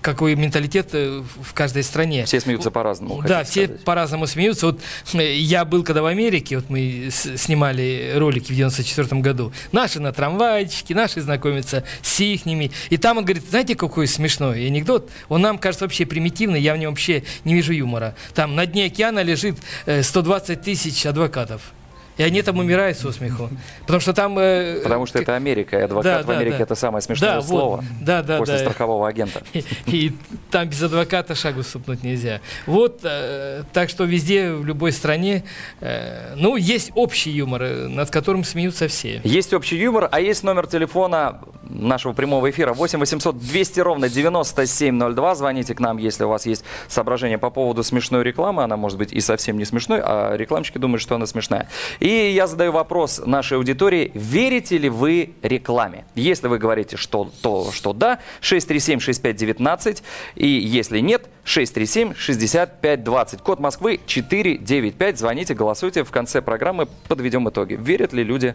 какой 0.00 0.34
менталитет 0.34 0.90
э, 0.92 1.22
в 1.42 1.54
каждой 1.54 1.82
стране. 1.82 2.24
Все 2.24 2.40
смеются 2.40 2.70
по-разному. 2.70 3.22
Да, 3.22 3.44
все 3.44 3.68
по-разному 3.68 4.26
смеются. 4.26 4.66
Вот 4.66 4.80
э, 5.14 5.34
я 5.36 5.64
был 5.64 5.82
когда 5.84 6.02
в 6.02 6.06
Америке, 6.06 6.56
вот 6.56 6.70
мы 6.70 7.08
снимали 7.10 8.12
ролики 8.16 8.52
в 8.52 8.56
94 8.56 9.20
году. 9.20 9.52
Наши 9.72 10.00
на 10.00 10.12
трамвайчике, 10.12 10.94
наши 10.94 11.20
знакомятся 11.20 11.84
с 12.02 12.20
ихними. 12.20 12.70
И 12.90 12.96
там 12.96 13.18
он 13.18 13.24
говорит, 13.24 13.44
знаете, 13.48 13.74
какой 13.74 14.06
смешной 14.06 14.66
анекдот? 14.66 15.10
Он 15.28 15.40
нам 15.40 15.58
кажется 15.58 15.84
вообще 15.84 16.06
примитивный, 16.06 16.60
я 16.60 16.74
в 16.74 16.78
нем 16.78 16.90
вообще 16.90 17.24
не 17.44 17.54
вижу 17.54 17.72
юмора. 17.72 18.14
Там 18.34 18.54
на 18.54 18.66
дне 18.66 18.86
океана 18.86 19.22
лежит 19.22 19.58
э, 19.86 20.02
120 20.02 20.62
тысяч 20.62 21.06
адвокатов. 21.06 21.72
И 22.20 22.22
они 22.22 22.42
там 22.42 22.58
умирают 22.58 22.98
со 22.98 23.12
смеху. 23.12 23.48
Потому 23.80 24.00
что 24.00 24.12
там... 24.12 24.38
э, 24.38 24.82
Потому 24.82 25.06
что 25.06 25.18
это 25.18 25.36
Америка, 25.36 25.78
и 25.78 25.80
адвокат 25.80 26.26
Да, 26.26 26.32
в 26.34 26.36
Америке 26.36 26.58
да. 26.58 26.64
это 26.64 26.74
самое 26.74 27.00
смешное 27.00 27.30
Да, 27.30 27.40
вот. 27.40 27.48
слово 27.48 27.84
Да, 28.02 28.22
да, 28.22 28.36
после 28.36 28.58
да. 28.58 28.60
страхового 28.60 29.08
агента. 29.08 29.42
И, 29.54 29.64
и 29.86 30.12
там 30.50 30.68
без 30.68 30.82
адвоката 30.82 31.34
шагу 31.34 31.62
ступнуть 31.62 32.02
нельзя. 32.02 32.42
Вот, 32.66 33.00
э, 33.04 33.62
так 33.72 33.88
что 33.88 34.04
везде, 34.04 34.52
в 34.52 34.66
любой 34.66 34.92
стране, 34.92 35.44
э, 35.80 36.34
ну, 36.36 36.56
есть 36.56 36.92
общий 36.94 37.30
юмор, 37.30 37.62
э, 37.62 37.88
над 37.88 38.10
которым 38.10 38.44
смеются 38.44 38.86
все. 38.88 39.22
Есть 39.24 39.54
общий 39.54 39.78
юмор, 39.78 40.06
а 40.12 40.20
есть 40.20 40.44
номер 40.44 40.66
телефона 40.66 41.40
нашего 41.62 42.12
прямого 42.12 42.50
эфира 42.50 42.74
8 42.74 42.98
800 42.98 43.38
200 43.38 43.80
ровно 43.80 44.08
9702. 44.10 45.34
Звоните 45.36 45.74
к 45.74 45.80
нам, 45.80 45.96
если 45.96 46.24
у 46.24 46.28
вас 46.28 46.44
есть 46.44 46.64
соображения 46.88 47.38
по 47.38 47.48
поводу 47.48 47.82
смешной 47.82 48.24
рекламы. 48.24 48.62
Она 48.62 48.76
может 48.76 48.98
быть 48.98 49.12
и 49.12 49.20
совсем 49.20 49.56
не 49.56 49.64
смешной, 49.64 50.00
а 50.02 50.36
рекламщики 50.36 50.78
думают, 50.78 51.00
что 51.00 51.14
она 51.14 51.26
смешная. 51.26 51.68
И 52.00 52.09
я 52.10 52.46
задаю 52.46 52.72
вопрос 52.72 53.20
нашей 53.24 53.56
аудитории. 53.58 54.10
Верите 54.14 54.78
ли 54.78 54.88
вы 54.88 55.34
рекламе? 55.42 56.04
Если 56.14 56.48
вы 56.48 56.58
говорите, 56.58 56.96
что 56.96 57.30
то, 57.42 57.70
что 57.72 57.92
да, 57.92 58.18
637-6519. 58.40 60.02
И 60.36 60.46
если 60.46 61.00
нет, 61.00 61.28
637-6520. 61.44 63.42
Код 63.42 63.60
Москвы 63.60 64.00
495. 64.06 65.18
Звоните, 65.18 65.54
голосуйте. 65.54 66.04
В 66.04 66.10
конце 66.10 66.42
программы 66.42 66.86
подведем 67.08 67.48
итоги. 67.48 67.74
Верят 67.74 68.12
ли 68.12 68.24
люди 68.24 68.54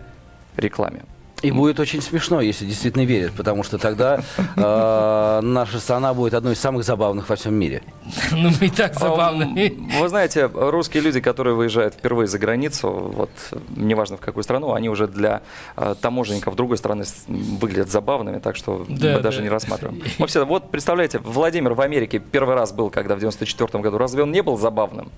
рекламе? 0.58 1.04
И 1.48 1.52
будет 1.52 1.80
очень 1.80 2.02
смешно, 2.02 2.42
если 2.42 2.66
действительно 2.66 3.04
верят, 3.06 3.32
потому 3.34 3.64
что 3.64 3.78
тогда 3.78 4.20
э, 4.56 5.40
наша 5.42 5.80
страна 5.80 6.14
будет 6.14 6.34
одной 6.34 6.54
из 6.54 6.60
самых 6.60 6.84
забавных 6.84 7.30
во 7.30 7.36
всем 7.36 7.54
мире. 7.54 7.82
Ну, 8.32 8.50
мы 8.60 8.68
и 8.68 8.70
так 8.70 8.94
забавно. 9.00 9.46
Ам, 9.46 9.90
Вы 10.02 10.10
знаете, 10.10 10.50
русские 10.54 11.02
люди, 11.04 11.20
которые 11.20 11.56
выезжают 11.56 11.94
впервые 11.96 12.28
за 12.28 12.38
границу, 12.40 12.90
вот 12.92 13.30
неважно 13.76 14.18
в 14.18 14.20
какую 14.20 14.44
страну, 14.44 14.74
они 14.74 14.90
уже 14.90 15.08
для 15.08 15.42
э, 15.78 15.96
таможенников 16.02 16.56
другой 16.56 16.78
страны 16.78 17.04
выглядят 17.28 17.90
забавными, 17.90 18.40
так 18.40 18.56
что 18.56 18.86
Да, 18.90 19.14
мы 19.16 19.20
даже 19.22 19.38
да. 19.38 19.44
не 19.44 19.50
рассматриваем. 19.50 20.02
Вообще, 20.20 20.44
вот 20.44 20.70
представляете, 20.72 21.20
Владимир 21.20 21.74
в 21.74 21.82
Америке 21.82 22.20
первый 22.20 22.56
раз 22.56 22.72
был, 22.74 22.90
когда 22.90 23.16
в 23.16 23.20
94 23.20 23.82
году. 23.84 23.98
Разве 23.98 24.24
он 24.24 24.32
не 24.32 24.42
был 24.44 24.58
забавным 24.58 25.10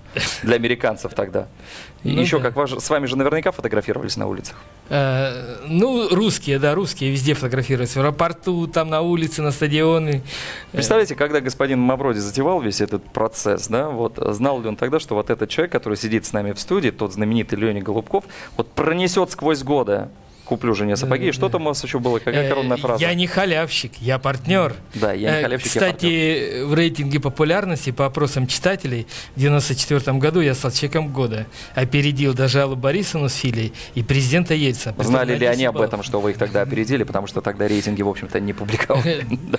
для 0.42 0.56
американцев 0.56 1.14
тогда? 1.14 1.46
И 2.04 2.10
Ну 2.12 2.20
еще, 2.20 2.38
да. 2.38 2.44
как 2.44 2.56
ваш- 2.56 2.78
с 2.78 2.90
вами 2.90 3.06
же 3.06 3.16
наверняка 3.16 3.50
фотографировались 3.50 4.16
на 4.16 4.26
улицах. 4.28 4.56
Э, 4.90 5.56
Ну, 5.66 6.08
русские, 6.18 6.58
да, 6.58 6.74
русские 6.74 7.10
везде 7.10 7.34
фотографируются. 7.34 7.98
В 7.98 8.02
аэропорту, 8.02 8.66
там 8.66 8.90
на 8.90 9.00
улице, 9.00 9.40
на 9.40 9.52
стадионе. 9.52 10.22
Представляете, 10.72 11.14
когда 11.14 11.40
господин 11.40 11.78
Мавроди 11.78 12.18
затевал 12.18 12.60
весь 12.60 12.80
этот 12.80 13.04
процесс, 13.04 13.68
да, 13.68 13.88
вот 13.88 14.18
знал 14.34 14.60
ли 14.60 14.68
он 14.68 14.76
тогда, 14.76 15.00
что 15.00 15.14
вот 15.14 15.30
этот 15.30 15.48
человек, 15.48 15.72
который 15.72 15.96
сидит 15.96 16.26
с 16.26 16.32
нами 16.32 16.52
в 16.52 16.60
студии, 16.60 16.90
тот 16.90 17.12
знаменитый 17.12 17.58
Леня 17.58 17.80
Голубков, 17.80 18.24
вот 18.56 18.70
пронесет 18.72 19.30
сквозь 19.30 19.62
годы 19.62 20.08
куплю 20.48 20.74
жене 20.74 20.96
сапоги. 20.96 21.24
Да, 21.24 21.28
И 21.28 21.32
что 21.32 21.48
там 21.48 21.62
у 21.62 21.66
вас 21.66 21.84
еще 21.84 21.98
было? 21.98 22.18
Какая 22.18 22.46
Э, 22.46 22.48
коронная 22.48 22.76
фраза? 22.78 23.02
Я 23.04 23.14
не 23.14 23.26
халявщик, 23.26 23.92
я 24.00 24.18
партнер. 24.18 24.74
Да, 24.94 25.12
я 25.12 25.30
не 25.30 25.36
Э, 25.38 25.42
халявщик, 25.42 25.74
я 25.74 25.80
Кстати, 25.80 26.62
в 26.64 26.74
рейтинге 26.74 27.20
популярности 27.20 27.90
по 27.90 28.06
опросам 28.06 28.46
читателей 28.46 29.06
в 29.36 29.40
94 29.40 30.18
году 30.18 30.40
я 30.40 30.54
стал 30.54 30.70
человеком 30.70 31.12
года. 31.12 31.46
Опередил 31.74 32.32
даже 32.34 32.62
Аллу 32.62 32.76
Борисовну 32.76 33.28
с 33.28 33.34
Филей 33.34 33.72
и 33.94 34.02
президента. 34.02 34.54
Притом 34.92 35.04
Знали 35.04 35.32
на 35.32 35.36
ли 35.36 35.46
они 35.46 35.62
10 35.64 35.66
об 35.68 35.80
этом, 35.80 36.02
что 36.02 36.20
вы 36.20 36.30
их 36.30 36.38
тогда 36.38 36.62
опередили, 36.62 37.04
потому 37.04 37.26
что 37.26 37.40
тогда 37.40 37.68
рейтинги, 37.68 38.02
в 38.02 38.08
общем-то, 38.08 38.40
не 38.40 38.52
публиковали. 38.52 39.26
Да. 39.48 39.58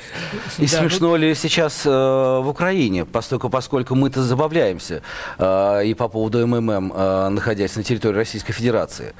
И 0.57 0.67
Да, 0.67 0.79
смешно 0.79 1.15
ли 1.15 1.33
сейчас 1.35 1.85
э, 1.85 1.89
в 1.89 2.47
Украине, 2.47 3.05
поскольку, 3.05 3.49
поскольку 3.49 3.95
мы-то 3.95 4.21
забавляемся 4.23 5.01
и 5.39 5.95
по 5.97 6.07
поводу 6.07 6.45
МММ, 6.45 7.33
находясь 7.33 7.75
на 7.75 7.83
территории 7.83 8.15
Российской 8.17 8.53
Федерации. 8.53 9.13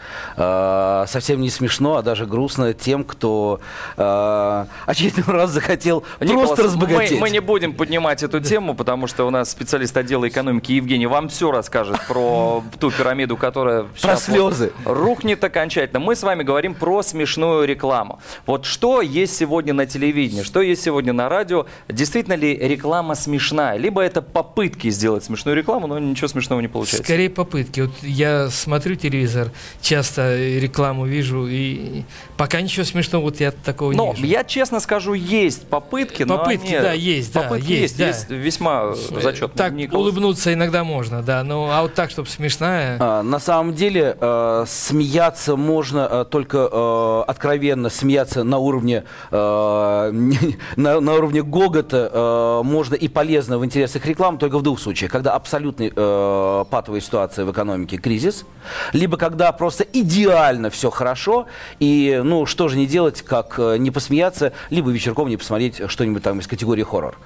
Совсем 1.07 1.41
не 1.41 1.49
смешно, 1.59 1.97
а 1.97 2.01
даже 2.01 2.25
грустно 2.25 2.73
тем, 2.73 3.03
кто 3.03 3.59
э, 3.97 4.65
очередной 4.85 5.35
раз 5.35 5.51
захотел 5.51 6.03
Николас, 6.21 6.47
просто 6.47 6.63
разбогатеть. 6.63 7.11
Мы, 7.11 7.19
мы 7.19 7.29
не 7.29 7.41
будем 7.41 7.73
поднимать 7.73 8.23
эту 8.23 8.39
тему, 8.39 8.75
потому 8.75 9.07
что 9.07 9.25
у 9.25 9.29
нас 9.29 9.51
специалист 9.51 9.95
отдела 9.97 10.27
экономики 10.27 10.71
Евгений 10.71 11.07
вам 11.07 11.27
все 11.27 11.51
расскажет 11.51 11.99
про 12.07 12.63
ту 12.79 12.91
пирамиду, 12.91 13.35
которая 13.35 13.85
вот 14.01 14.19
слезы. 14.19 14.71
рухнет 14.85 15.43
окончательно. 15.43 15.99
Мы 15.99 16.15
с 16.15 16.23
вами 16.23 16.43
говорим 16.43 16.73
про 16.73 17.03
смешную 17.03 17.67
рекламу. 17.67 18.19
Вот 18.45 18.65
что 18.65 19.01
есть 19.01 19.35
сегодня 19.35 19.73
на 19.73 19.85
телевидении, 19.85 20.43
что 20.43 20.61
есть 20.61 20.81
сегодня 20.81 21.11
на 21.11 21.27
радио? 21.27 21.65
Действительно 21.89 22.35
ли 22.35 22.55
реклама 22.55 23.15
смешная? 23.15 23.77
Либо 23.77 24.01
это 24.01 24.21
попытки 24.21 24.89
сделать 24.89 25.25
смешную 25.25 25.57
рекламу, 25.57 25.87
но 25.87 25.99
ничего 25.99 26.27
смешного 26.29 26.61
не 26.61 26.69
получается. 26.69 27.03
Скорее 27.03 27.29
попытки. 27.29 27.81
Вот 27.81 27.91
я 28.01 28.49
смотрю 28.49 28.95
телевизор, 28.95 29.51
часто 29.81 30.37
рекламу 30.37 31.05
вижу, 31.05 31.48
и 31.49 32.03
пока 32.37 32.61
ничего 32.61 32.85
смешного 32.85 33.23
вот 33.23 33.39
я 33.39 33.51
такого 33.51 33.91
Но 33.93 34.07
не 34.07 34.13
вижу. 34.13 34.25
я 34.27 34.43
честно 34.43 34.79
скажу, 34.79 35.13
есть 35.13 35.67
попытки, 35.67 36.23
но 36.23 36.37
Попытки, 36.37 36.73
они- 36.73 36.81
да, 36.83 36.93
есть, 36.93 37.33
да, 37.33 37.41
попытки 37.43 37.71
есть, 37.71 37.81
есть, 37.81 37.97
да. 37.97 38.07
есть 38.07 38.29
весьма 38.29 38.93
Э, 38.93 39.21
зачетные. 39.21 39.57
Так 39.57 39.73
Николас. 39.73 40.01
улыбнуться 40.01 40.53
иногда 40.53 40.83
можно, 40.83 41.21
да. 41.21 41.43
Ну, 41.43 41.67
а 41.69 41.81
вот 41.81 41.93
так, 41.93 42.09
чтобы 42.11 42.29
смешная. 42.29 42.97
А, 42.99 43.23
На 43.23 43.39
самом 43.39 43.73
деле 43.73 44.15
э, 44.19 44.65
смеяться 44.67 45.55
можно 45.55 46.07
э, 46.09 46.25
только 46.29 46.69
э, 46.71 47.23
откровенно 47.27 47.89
смеяться 47.89 48.43
на 48.43 48.57
уровне 48.57 49.03
э, 49.31 50.11
на, 50.75 50.99
на 50.99 51.13
уровне 51.13 51.41
гогота 51.43 52.09
э, 52.11 52.61
можно 52.63 52.95
и 52.95 53.07
полезно 53.07 53.57
в 53.57 53.65
интересах 53.65 54.05
рекламы 54.05 54.37
только 54.37 54.57
в 54.57 54.61
двух 54.63 54.79
случаях, 54.79 55.11
когда 55.11 55.33
абсолютно 55.33 55.89
э, 55.95 56.65
патовая 56.69 57.01
ситуация 57.01 57.45
в 57.45 57.51
экономике, 57.51 57.97
кризис, 57.97 58.45
либо 58.93 59.17
когда 59.17 59.51
просто 59.51 59.83
идеально 59.83 60.69
все 60.69 60.89
хорошо 60.89 61.38
и 61.79 62.21
ну 62.23 62.45
что 62.45 62.67
же 62.67 62.77
не 62.77 62.85
делать, 62.85 63.21
как 63.21 63.55
э, 63.57 63.77
не 63.77 63.91
посмеяться, 63.91 64.53
либо 64.69 64.91
вечерком 64.91 65.29
не 65.29 65.37
посмотреть 65.37 65.81
что-нибудь 65.87 66.23
там 66.23 66.39
из 66.39 66.47
категории 66.47 66.83
хоррор. 66.83 67.17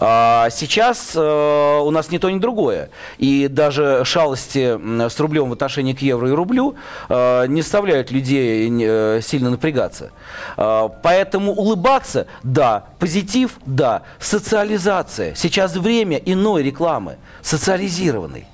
А 0.00 0.48
Сейчас 0.50 1.12
э, 1.16 1.80
у 1.80 1.90
нас 1.90 2.10
ни 2.12 2.18
то, 2.18 2.30
ни 2.30 2.38
другое. 2.38 2.90
И 3.18 3.48
даже 3.48 4.02
шалости 4.04 4.78
с 5.08 5.18
рублем 5.18 5.50
в 5.50 5.52
отношении 5.52 5.92
к 5.92 6.00
евро 6.00 6.28
и 6.28 6.32
рублю 6.32 6.76
э, 7.08 7.46
не 7.48 7.62
заставляют 7.62 8.12
людей 8.12 8.70
э, 8.70 9.20
сильно 9.22 9.50
напрягаться. 9.50 10.12
Э, 10.56 10.88
Поэтому 11.02 11.52
улыбаться, 11.52 12.28
да. 12.44 12.84
Позитив, 13.00 13.58
да. 13.66 14.02
Социализация. 14.20 15.34
Сейчас 15.34 15.74
время 15.74 16.18
иной 16.18 16.62
рекламы, 16.62 17.16
социализированной. 17.42 18.46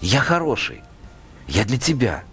Я 0.00 0.18
хороший. 0.18 0.82
Я 1.46 1.64
для 1.64 1.78
тебя. 1.78 2.24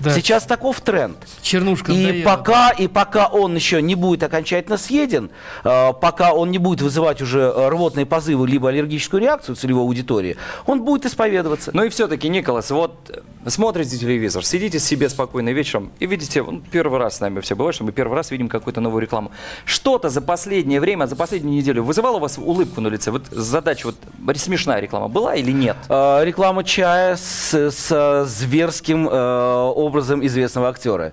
Да. 0.00 0.14
Сейчас 0.14 0.44
таков 0.44 0.80
тренд. 0.80 1.16
Чернушка 1.42 1.92
И 1.92 2.22
пока, 2.22 2.70
и 2.70 2.88
пока 2.88 3.26
он 3.26 3.54
еще 3.54 3.82
не 3.82 3.94
будет 3.94 4.22
окончательно 4.22 4.78
съеден, 4.78 5.30
э, 5.64 5.92
пока 6.00 6.32
он 6.32 6.50
не 6.50 6.58
будет 6.58 6.82
вызывать 6.82 7.22
уже 7.22 7.52
рвотные 7.68 8.06
позывы 8.06 8.48
либо 8.48 8.68
аллергическую 8.68 9.20
реакцию 9.20 9.56
целевой 9.56 9.82
аудитории, 9.82 10.36
он 10.66 10.82
будет 10.82 11.06
исповедоваться. 11.06 11.70
Ну 11.74 11.84
и 11.84 11.88
все-таки, 11.88 12.28
Николас, 12.28 12.70
вот 12.70 13.22
смотрите 13.46 13.96
телевизор, 13.96 14.44
сидите 14.44 14.78
себе 14.78 15.08
спокойно 15.08 15.50
вечером 15.50 15.92
и 15.98 16.06
видите, 16.06 16.42
ну, 16.42 16.62
первый 16.70 16.98
раз 16.98 17.16
с 17.16 17.20
нами 17.20 17.40
все 17.40 17.54
бывает, 17.54 17.74
что 17.74 17.84
мы 17.84 17.92
первый 17.92 18.14
раз 18.14 18.30
видим 18.30 18.48
какую-то 18.48 18.80
новую 18.80 19.02
рекламу. 19.02 19.30
Что-то 19.64 20.08
за 20.08 20.20
последнее 20.20 20.80
время, 20.80 21.06
за 21.06 21.16
последнюю 21.16 21.56
неделю 21.56 21.84
вызывало 21.84 22.16
у 22.16 22.20
вас 22.20 22.38
улыбку 22.38 22.80
на 22.80 22.88
лице? 22.88 23.10
Вот 23.10 23.26
задача, 23.30 23.86
вот 23.86 23.96
смешная 24.38 24.80
реклама 24.80 25.08
была 25.08 25.34
или 25.34 25.52
нет? 25.52 25.76
Э, 25.88 26.20
Реклама 26.24 26.64
чая 26.64 27.16
с, 27.16 27.54
с, 27.54 27.88
э, 27.90 28.24
зверским 28.26 29.08
э, 29.08 29.72
образом 29.90 30.24
известного 30.24 30.68
актера. 30.68 31.12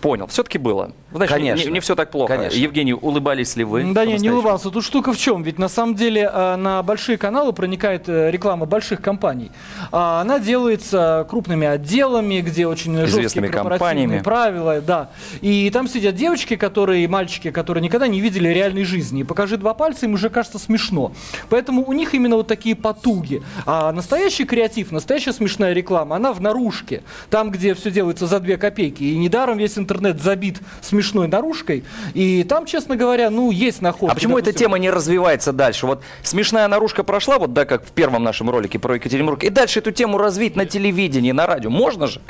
Понял, 0.00 0.26
все-таки 0.28 0.58
было. 0.58 0.92
Значит, 1.12 1.36
не- 1.38 1.48
Конечно. 1.50 1.70
Не, 1.70 1.80
все 1.80 1.94
так 1.94 2.10
плохо. 2.10 2.36
Конечно. 2.36 2.58
Евгений, 2.58 2.94
улыбались 2.94 3.56
ли 3.56 3.64
вы? 3.64 3.92
Да 3.92 4.04
не, 4.04 4.18
не 4.18 4.30
улыбался. 4.30 4.70
Тут 4.70 4.84
штука 4.84 5.12
в 5.12 5.18
чем? 5.18 5.42
Ведь 5.42 5.58
на 5.58 5.68
самом 5.68 5.94
деле 5.94 6.30
э, 6.32 6.56
на 6.56 6.82
большие 6.82 7.18
каналы 7.18 7.52
проникает 7.52 8.08
э, 8.08 8.30
реклама 8.30 8.66
больших 8.66 9.00
компаний. 9.00 9.50
А 9.90 10.20
Она 10.20 10.38
делается 10.38 11.26
крупными 11.28 11.66
отделами, 11.66 12.40
где 12.40 12.66
очень 12.66 12.94
жесткие 12.96 13.20
Известными 13.22 13.48
корпоративные 13.48 14.20
компаниями. 14.20 14.22
правила. 14.22 14.80
Да. 14.80 15.10
И 15.40 15.70
там 15.70 15.88
сидят 15.88 16.14
девочки, 16.14 16.56
которые, 16.56 17.04
и 17.04 17.06
мальчики, 17.06 17.50
которые 17.50 17.82
никогда 17.82 18.06
не 18.08 18.20
видели 18.20 18.48
реальной 18.48 18.84
жизни. 18.84 19.20
И 19.20 19.24
покажи 19.24 19.56
два 19.56 19.74
пальца, 19.74 20.06
им 20.06 20.14
уже 20.14 20.30
кажется 20.30 20.58
смешно. 20.58 21.12
Поэтому 21.48 21.84
у 21.86 21.92
них 21.92 22.14
именно 22.14 22.36
вот 22.36 22.46
такие 22.46 22.74
потуги. 22.76 23.42
А 23.66 23.92
настоящий 23.92 24.44
креатив, 24.44 24.92
настоящая 24.92 25.32
смешная 25.32 25.72
реклама, 25.72 26.16
она 26.16 26.32
в 26.32 26.40
наружке. 26.40 27.02
Там, 27.30 27.50
где 27.50 27.74
все 27.74 27.90
делается 27.90 28.26
за 28.26 28.40
две 28.40 28.56
копейки. 28.56 29.02
И 29.04 29.16
недаром 29.16 29.58
весь 29.58 29.76
интернет 29.78 30.20
забит 30.20 30.60
смешной 31.02 31.26
наружкой. 31.26 31.82
И 32.14 32.44
там, 32.44 32.64
честно 32.64 32.96
говоря, 32.96 33.28
ну, 33.28 33.50
есть 33.50 33.82
находки. 33.82 34.12
А 34.12 34.14
почему 34.14 34.38
эта 34.38 34.46
Допустим, 34.46 34.66
тема 34.66 34.78
не 34.78 34.88
развивается 34.88 35.52
дальше? 35.52 35.86
Вот 35.86 36.02
смешная 36.22 36.68
наружка 36.68 37.02
прошла, 37.02 37.38
вот 37.38 37.52
да, 37.52 37.64
как 37.64 37.84
в 37.84 37.90
первом 37.90 38.22
нашем 38.22 38.48
ролике 38.50 38.78
про 38.78 38.94
Екатеринбург, 38.94 39.42
и 39.42 39.50
дальше 39.50 39.80
эту 39.80 39.90
тему 39.90 40.16
развить 40.16 40.54
на 40.54 40.64
телевидении, 40.64 41.32
на 41.32 41.46
радио. 41.46 41.70
Можно 41.70 42.06
же? 42.06 42.20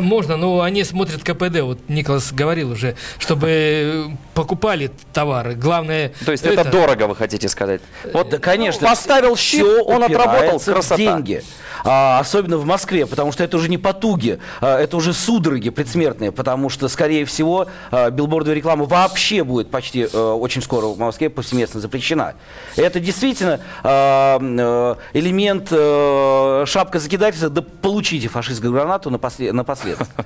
Можно, 0.00 0.36
но 0.36 0.62
они 0.62 0.82
смотрят 0.84 1.22
КПД. 1.22 1.60
Вот 1.60 1.78
Николас 1.88 2.32
говорил 2.32 2.70
уже, 2.70 2.96
чтобы 3.18 3.48
э, 3.48 4.04
покупали 4.34 4.90
товары. 5.12 5.54
Главное... 5.54 6.12
То 6.24 6.32
есть 6.32 6.44
это, 6.44 6.64
дорого, 6.64 7.08
вы 7.08 7.16
хотите 7.16 7.48
сказать? 7.48 7.82
Вот, 8.14 8.30
Да, 8.30 8.38
конечно. 8.38 8.88
Поставил 8.88 9.36
щит, 9.36 9.62
он 9.62 10.02
отработал, 10.02 10.34
упирается 10.36 10.70
в 10.70 10.74
красота. 10.74 10.96
деньги. 10.96 11.42
А, 11.84 12.18
особенно 12.18 12.56
в 12.58 12.64
Москве, 12.64 13.06
потому 13.06 13.32
что 13.32 13.44
это 13.44 13.56
уже 13.56 13.68
не 13.68 13.78
потуги, 13.78 14.38
а, 14.60 14.80
это 14.80 14.96
уже 14.96 15.12
судороги 15.12 15.70
предсмертные, 15.70 16.32
потому 16.32 16.68
что, 16.68 16.88
скорее 16.88 17.24
всего, 17.24 17.68
а, 17.90 18.05
билбордовая 18.10 18.56
реклама 18.56 18.84
вообще 18.84 19.44
будет 19.44 19.70
почти 19.70 20.08
э, 20.12 20.18
очень 20.18 20.62
скоро 20.62 20.86
в 20.86 20.98
Москве 20.98 21.30
повсеместно 21.30 21.80
запрещена. 21.80 22.34
Это 22.76 23.00
действительно 23.00 23.60
а, 23.82 24.38
э, 24.40 25.18
элемент 25.18 25.68
э, 25.70 26.64
шапка 26.66 26.98
закидательства, 26.98 27.50
да 27.50 27.62
получите 27.62 28.28
фашистскую 28.28 28.72
гранату 28.72 29.10
напослед- 29.10 29.52
напоследок. 29.52 30.08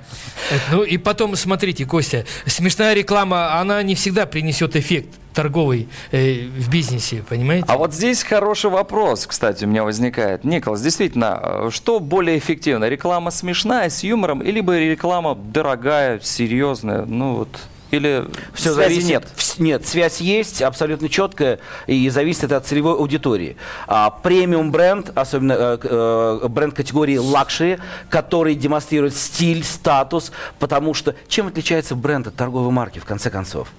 Ну 0.71 0.83
и 0.83 0.97
потом, 0.97 1.35
смотрите, 1.35 1.85
Костя, 1.85 2.25
смешная 2.45 2.93
реклама, 2.93 3.59
она 3.59 3.81
не 3.83 3.95
всегда 3.95 4.25
принесет 4.25 4.75
эффект 4.75 5.20
торговый 5.33 5.89
э, 6.11 6.47
в 6.47 6.69
бизнесе, 6.69 7.23
понимаете? 7.27 7.65
А 7.67 7.77
вот 7.77 7.93
здесь 7.93 8.23
хороший 8.23 8.69
вопрос, 8.69 9.25
кстати, 9.27 9.65
у 9.65 9.67
меня 9.67 9.83
возникает. 9.83 10.43
Николас, 10.43 10.81
действительно, 10.81 11.39
э, 11.41 11.69
что 11.71 11.99
более 11.99 12.37
эффективно? 12.37 12.85
Реклама 12.85 13.31
смешная, 13.31 13.89
с 13.89 14.03
юмором, 14.03 14.41
или 14.41 14.61
либо 14.61 14.77
реклама 14.77 15.33
дорогая, 15.33 16.19
серьезная? 16.19 17.03
Ну 17.05 17.33
вот, 17.33 17.49
или 17.89 18.25
Все 18.53 18.75
связи 18.75 19.01
зависит. 19.01 19.09
нет? 19.09 19.27
Нет, 19.57 19.87
связь 19.87 20.21
есть, 20.21 20.61
абсолютно 20.61 21.09
четкая, 21.09 21.57
и 21.87 22.09
зависит 22.09 22.43
это 22.43 22.57
от 22.57 22.67
целевой 22.67 22.93
аудитории. 22.93 23.57
А, 23.87 24.11
премиум 24.11 24.71
бренд, 24.71 25.11
особенно 25.15 25.53
э, 25.53 25.77
э, 25.81 26.47
бренд 26.47 26.75
категории 26.75 27.17
luxury, 27.17 27.79
который 28.09 28.53
демонстрирует 28.53 29.15
стиль, 29.15 29.63
статус, 29.63 30.31
потому 30.59 30.93
что 30.93 31.15
чем 31.27 31.47
отличается 31.47 31.95
бренд 31.95 32.27
от 32.27 32.35
торговой 32.35 32.71
марки, 32.71 32.99
в 32.99 33.05
конце 33.05 33.31
концов? 33.31 33.69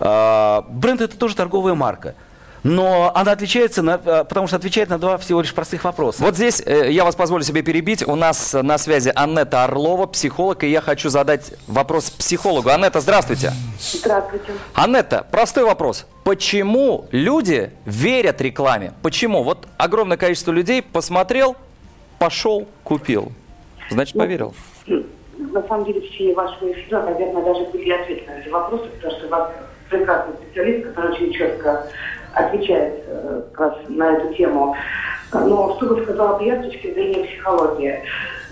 А, 0.00 0.64
бренд 0.68 1.00
это 1.00 1.16
тоже 1.16 1.34
торговая 1.36 1.74
марка. 1.74 2.14
Но 2.62 3.12
она 3.14 3.30
отличается, 3.32 3.80
на- 3.80 4.00
э, 4.04 4.24
потому 4.24 4.48
что 4.48 4.56
отвечает 4.56 4.88
на 4.88 4.98
два 4.98 5.18
всего 5.18 5.40
лишь 5.40 5.54
простых 5.54 5.84
вопроса. 5.84 6.20
Вот 6.24 6.34
здесь 6.34 6.60
э, 6.66 6.90
я 6.90 7.04
вас 7.04 7.14
позволю 7.14 7.44
себе 7.44 7.62
перебить. 7.62 8.02
У 8.06 8.16
нас 8.16 8.54
на 8.54 8.76
связи 8.76 9.12
Аннета 9.14 9.62
Орлова, 9.62 10.06
психолог, 10.06 10.64
и 10.64 10.68
я 10.68 10.80
хочу 10.80 11.08
задать 11.08 11.54
вопрос 11.68 12.10
психологу. 12.10 12.70
Аннета, 12.70 12.98
здравствуйте. 13.00 13.52
Здравствуйте. 13.78 14.52
Аннета, 14.74 15.24
простой 15.30 15.64
вопрос. 15.64 16.06
Почему 16.24 17.06
люди 17.12 17.70
верят 17.84 18.40
рекламе? 18.40 18.94
Почему? 19.00 19.44
Вот 19.44 19.68
огромное 19.76 20.16
количество 20.16 20.50
людей 20.50 20.82
посмотрел, 20.82 21.54
пошел, 22.18 22.66
купил. 22.82 23.30
Значит, 23.90 24.18
поверил. 24.18 24.54
На 25.38 25.62
самом 25.68 25.84
деле, 25.84 26.00
в 26.00 26.04
течение 26.10 26.34
вашего 26.34 26.72
эфира, 26.72 27.02
наверное, 27.02 27.44
даже 27.44 27.70
были 27.70 27.90
ответы 27.92 28.24
на 28.28 28.40
эти 28.40 28.48
вопросы, 28.48 28.86
потому 28.88 29.12
что 29.18 29.28
вас 29.28 29.50
прекрасный 29.90 30.34
специалист, 30.36 30.86
который 30.88 31.12
очень 31.12 31.32
четко 31.32 31.86
отвечает 32.34 33.04
э, 33.06 33.42
как 33.52 33.60
раз 33.60 33.78
на 33.88 34.12
эту 34.16 34.34
тему. 34.34 34.76
Но 35.32 35.74
что 35.76 35.86
бы 35.86 36.02
сказала 36.02 36.40
я 36.42 36.60
с 36.62 36.66
точки 36.66 36.92
зрения 36.92 37.24
психологии? 37.24 38.02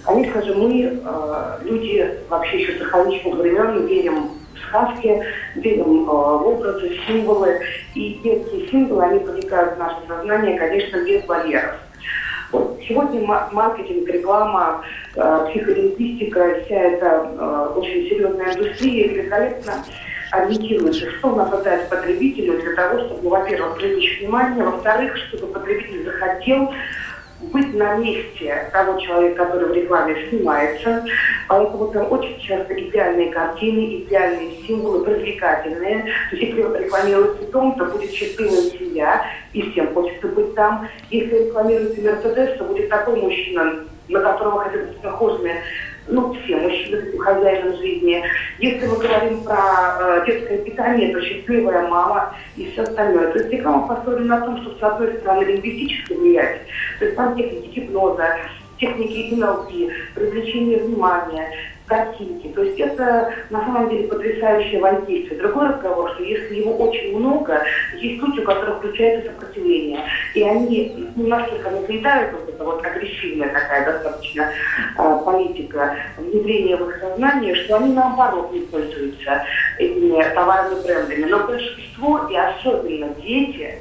Конечно 0.04 0.42
же, 0.42 0.54
мы, 0.54 1.00
э, 1.04 1.58
люди 1.64 2.18
вообще 2.28 2.62
еще 2.62 2.78
с 2.78 2.82
архаичных 2.82 3.34
времен, 3.36 3.86
верим 3.86 4.30
в 4.54 4.68
сказки, 4.68 5.22
верим 5.56 6.02
э, 6.02 6.12
в 6.12 6.48
образы, 6.48 6.96
символы. 7.06 7.60
И 7.94 8.20
эти 8.24 8.70
символы, 8.70 9.04
они 9.04 9.18
проникают 9.20 9.74
в 9.76 9.78
наше 9.78 9.96
сознание, 10.08 10.58
конечно, 10.58 11.04
без 11.04 11.24
барьеров. 11.24 11.76
Вот. 12.52 12.80
Сегодня 12.88 13.20
ма- 13.26 13.48
маркетинг, 13.52 14.08
реклама, 14.08 14.84
психолингвистика, 15.14 16.60
вся 16.64 16.74
эта 16.74 17.72
очень 17.76 18.08
серьезная 18.08 18.54
индустрия 18.54 19.08
великолепно 19.08 19.72
ориентируется, 20.34 21.10
что 21.12 21.34
надо 21.34 21.62
дать 21.62 21.88
потребителю 21.88 22.60
для 22.60 22.74
того, 22.74 23.00
чтобы, 23.00 23.28
во-первых, 23.28 23.76
привлечь 23.76 24.20
внимание, 24.20 24.64
во-вторых, 24.64 25.16
чтобы 25.16 25.46
потребитель 25.48 26.04
захотел 26.04 26.72
быть 27.52 27.74
на 27.74 27.96
месте 27.96 28.70
того 28.72 28.98
человека, 28.98 29.44
который 29.44 29.68
в 29.68 29.72
рекламе 29.72 30.28
снимается. 30.28 31.04
Поэтому 31.48 31.88
там 31.88 32.10
очень 32.10 32.40
часто 32.40 32.72
идеальные 32.74 33.32
картины, 33.32 34.02
идеальные 34.02 34.62
символы, 34.66 35.04
привлекательные. 35.04 36.04
То 36.30 36.36
есть 36.36 36.54
если 36.54 36.84
рекламируется 36.84 37.50
дом, 37.52 37.76
то 37.76 37.84
будет 37.86 38.10
счастливая 38.10 38.70
семья, 38.70 39.26
и 39.52 39.70
всем 39.70 39.92
хочется 39.92 40.28
быть 40.28 40.54
там. 40.54 40.88
Если 41.10 41.46
рекламируется 41.46 42.00
Мерседес, 42.00 42.56
то 42.58 42.64
будет 42.64 42.88
такой 42.88 43.20
мужчина, 43.20 43.84
на 44.08 44.20
которого 44.20 44.64
хотят 44.64 44.88
быть 44.88 44.98
похожими 44.98 45.56
ну, 46.08 46.34
все 46.34 46.56
мужчины 46.56 47.02
таким 47.02 47.20
хозяином 47.20 47.76
жизни. 47.78 48.22
Если 48.58 48.86
мы 48.86 48.96
говорим 48.96 49.42
про 49.42 49.56
э, 50.00 50.24
детское 50.26 50.58
питание, 50.58 51.12
то 51.12 51.20
счастливая 51.20 51.88
мама 51.88 52.34
и 52.56 52.70
все 52.70 52.82
остальное. 52.82 53.32
То 53.32 53.38
есть 53.38 53.50
реклама 53.50 53.88
построена 53.88 54.38
на 54.38 54.40
том, 54.44 54.62
что 54.62 54.76
с 54.78 54.82
одной 54.82 55.14
стороны 55.14 55.44
лингвистически 55.44 56.12
влиять, 56.12 56.60
то 56.98 57.04
есть 57.06 57.16
там 57.16 57.36
техники 57.36 57.68
гипноза, 57.68 58.36
техники 58.78 59.34
НЛП, 59.34 59.70
привлечение 60.14 60.78
внимания, 60.78 61.50
картинки. 61.86 62.48
То 62.48 62.62
есть 62.62 62.80
это 62.80 63.32
на 63.50 63.60
самом 63.60 63.90
деле 63.90 64.08
потрясающее 64.08 64.80
воздействие. 64.80 65.40
Другой 65.40 65.68
разговор, 65.68 66.10
что 66.14 66.22
если 66.22 66.54
его 66.54 66.76
очень 66.76 67.16
много, 67.16 67.62
есть 67.94 68.22
люди, 68.22 68.40
у 68.40 68.44
которых 68.44 68.78
включается 68.78 69.30
сопротивление. 69.30 70.00
И 70.34 70.42
они 70.42 71.12
настолько 71.16 71.70
нагнетают 71.70 72.32
вот 72.32 72.48
это 72.48 72.64
вот 72.64 72.84
агрессивная 72.84 73.48
такая 73.48 73.84
достаточно 73.84 74.50
э, 74.96 75.18
политика 75.24 75.96
внедрения 76.16 76.76
в 76.76 76.88
их 76.88 77.00
сознание, 77.00 77.54
что 77.54 77.76
они 77.76 77.92
наоборот 77.92 78.52
не 78.52 78.60
пользуются 78.60 79.44
этими 79.78 80.22
товарными 80.34 80.82
брендами. 80.82 81.24
Но 81.24 81.46
большинство, 81.46 82.26
и 82.28 82.36
особенно 82.36 83.08
дети, 83.22 83.78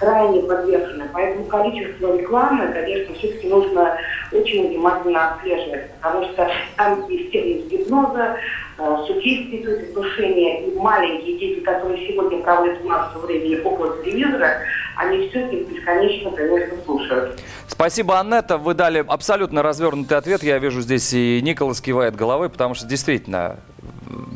крайне 0.00 0.42
подвержены. 0.42 1.04
Поэтому 1.12 1.44
количество 1.44 2.16
рекламы, 2.16 2.72
конечно, 2.72 3.14
все-таки 3.14 3.48
нужно 3.48 3.96
очень 4.32 4.68
внимательно 4.68 5.34
отслеживать, 5.34 5.90
потому 6.00 6.24
что 6.32 6.50
там 6.76 7.08
есть 7.08 7.30
техники 7.30 7.76
гипноза, 7.76 8.36
э, 8.78 8.96
судействуют 9.06 9.90
отношения, 9.90 10.66
и 10.66 10.74
маленькие 10.78 11.38
дети, 11.38 11.60
которые 11.60 12.08
сегодня 12.08 12.42
проводят 12.42 12.82
массу 12.84 13.18
времени 13.20 13.60
около 13.60 14.02
телевизора, 14.02 14.62
они 14.96 15.28
все 15.28 15.40
это 15.40 15.56
бесконечно, 15.56 16.30
конечно, 16.30 16.76
слушают. 16.86 17.40
Спасибо, 17.68 18.18
Аннета. 18.18 18.56
Вы 18.56 18.74
дали 18.74 19.04
абсолютно 19.06 19.62
развернутый 19.62 20.16
ответ. 20.16 20.42
Я 20.42 20.58
вижу, 20.58 20.80
здесь 20.80 21.12
и 21.12 21.40
Николас 21.42 21.80
кивает 21.80 22.16
головой, 22.16 22.48
потому 22.48 22.74
что 22.74 22.86
действительно... 22.86 23.56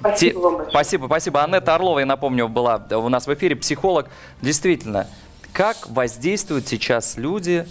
Спасибо 0.01 0.39
вам 0.39 0.53
большое. 0.57 0.71
Спасибо, 0.71 1.07
спасибо. 1.07 1.43
Аннета 1.43 1.75
Орлова, 1.75 1.99
я 2.01 2.07
напомню, 2.07 2.49
была 2.49 2.83
у 2.91 3.09
нас 3.09 3.27
в 3.27 3.35
эфире, 3.35 3.57
психолог. 3.57 4.07
Действительно, 4.41 5.07
как 5.55 5.89
воздействуют 5.89 6.69
сейчас 6.69 7.17
люди 7.17 7.67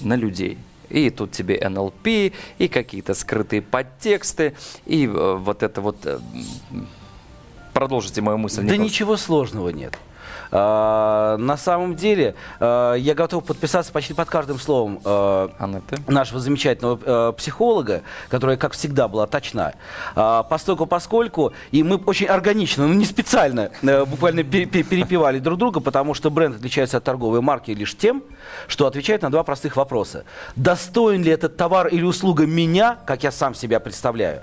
на 0.00 0.14
людей? 0.14 0.58
И 0.90 1.10
тут 1.10 1.32
тебе 1.32 1.58
НЛП, 1.68 2.06
и 2.06 2.68
какие-то 2.70 3.14
скрытые 3.14 3.62
подтексты, 3.62 4.54
и 4.86 5.06
э, 5.06 5.34
вот 5.36 5.62
это 5.62 5.80
вот... 5.80 5.96
э, 6.04 6.20
Продолжите 7.72 8.20
мою 8.20 8.38
мысль. 8.38 8.58
Да 8.62 8.74
Николас. 8.74 8.92
ничего 8.92 9.16
сложного 9.16 9.70
нет. 9.70 9.98
А, 10.56 11.36
на 11.36 11.56
самом 11.56 11.96
деле, 11.96 12.36
а, 12.60 12.94
я 12.94 13.14
готов 13.14 13.44
подписаться 13.44 13.92
почти 13.92 14.14
под 14.14 14.28
каждым 14.30 14.60
словом 14.60 15.00
а, 15.04 15.50
нашего 16.06 16.38
замечательного 16.38 17.32
психолога, 17.32 18.02
которая, 18.28 18.56
как 18.56 18.72
всегда, 18.72 19.08
была 19.08 19.26
точна. 19.26 19.74
Постольку, 20.14 20.86
поскольку, 20.86 21.52
и 21.72 21.82
мы 21.82 21.96
очень 21.96 22.26
органично, 22.26 22.86
ну 22.86 22.94
не 22.94 23.04
специально, 23.04 23.70
э, 23.82 24.04
буквально 24.04 24.44
пе- 24.44 24.66
пе- 24.66 24.84
перепевали 24.84 25.40
друг 25.40 25.58
друга, 25.58 25.80
потому 25.80 26.14
что 26.14 26.30
бренд 26.30 26.56
отличается 26.56 26.98
от 26.98 27.04
торговой 27.04 27.40
марки 27.40 27.72
лишь 27.72 27.96
тем, 27.96 28.22
что 28.68 28.86
отвечает 28.86 29.22
на 29.22 29.30
два 29.30 29.42
простых 29.42 29.76
вопроса. 29.76 30.24
Достоин 30.54 31.24
ли 31.24 31.30
этот 31.32 31.56
товар 31.56 31.88
или 31.88 32.04
услуга 32.04 32.46
меня, 32.46 32.98
как 33.06 33.24
я 33.24 33.32
сам 33.32 33.54
себя 33.54 33.80
представляю? 33.80 34.42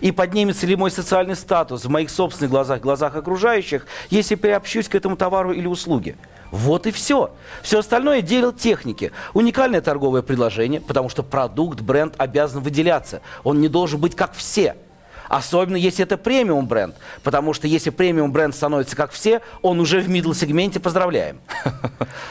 И 0.00 0.12
поднимется 0.12 0.66
ли 0.66 0.76
мой 0.76 0.90
социальный 0.90 1.36
статус 1.36 1.84
в 1.84 1.88
моих 1.88 2.10
собственных 2.10 2.50
глазах, 2.50 2.80
глазах 2.80 3.16
окружающих, 3.16 3.86
если 4.10 4.34
приобщусь 4.34 4.88
к 4.88 4.94
этому 4.94 5.16
товару 5.16 5.52
или 5.52 5.66
услуге? 5.66 6.16
Вот 6.50 6.86
и 6.86 6.90
все. 6.90 7.30
Все 7.62 7.78
остальное 7.78 8.22
дело 8.22 8.52
техники. 8.52 9.12
Уникальное 9.34 9.80
торговое 9.80 10.22
предложение, 10.22 10.80
потому 10.80 11.08
что 11.08 11.22
продукт, 11.22 11.80
бренд 11.80 12.14
обязан 12.18 12.62
выделяться. 12.62 13.20
Он 13.44 13.60
не 13.60 13.68
должен 13.68 14.00
быть 14.00 14.16
как 14.16 14.34
все. 14.34 14.76
Особенно 15.30 15.76
если 15.76 16.02
это 16.02 16.18
премиум 16.18 16.66
бренд. 16.66 16.96
Потому 17.22 17.52
что 17.52 17.68
если 17.68 17.90
премиум 17.90 18.32
бренд 18.32 18.52
становится 18.52 18.96
как 18.96 19.12
все, 19.12 19.42
он 19.62 19.78
уже 19.78 20.00
в 20.00 20.08
middle 20.08 20.34
сегменте, 20.34 20.80
поздравляем. 20.80 21.40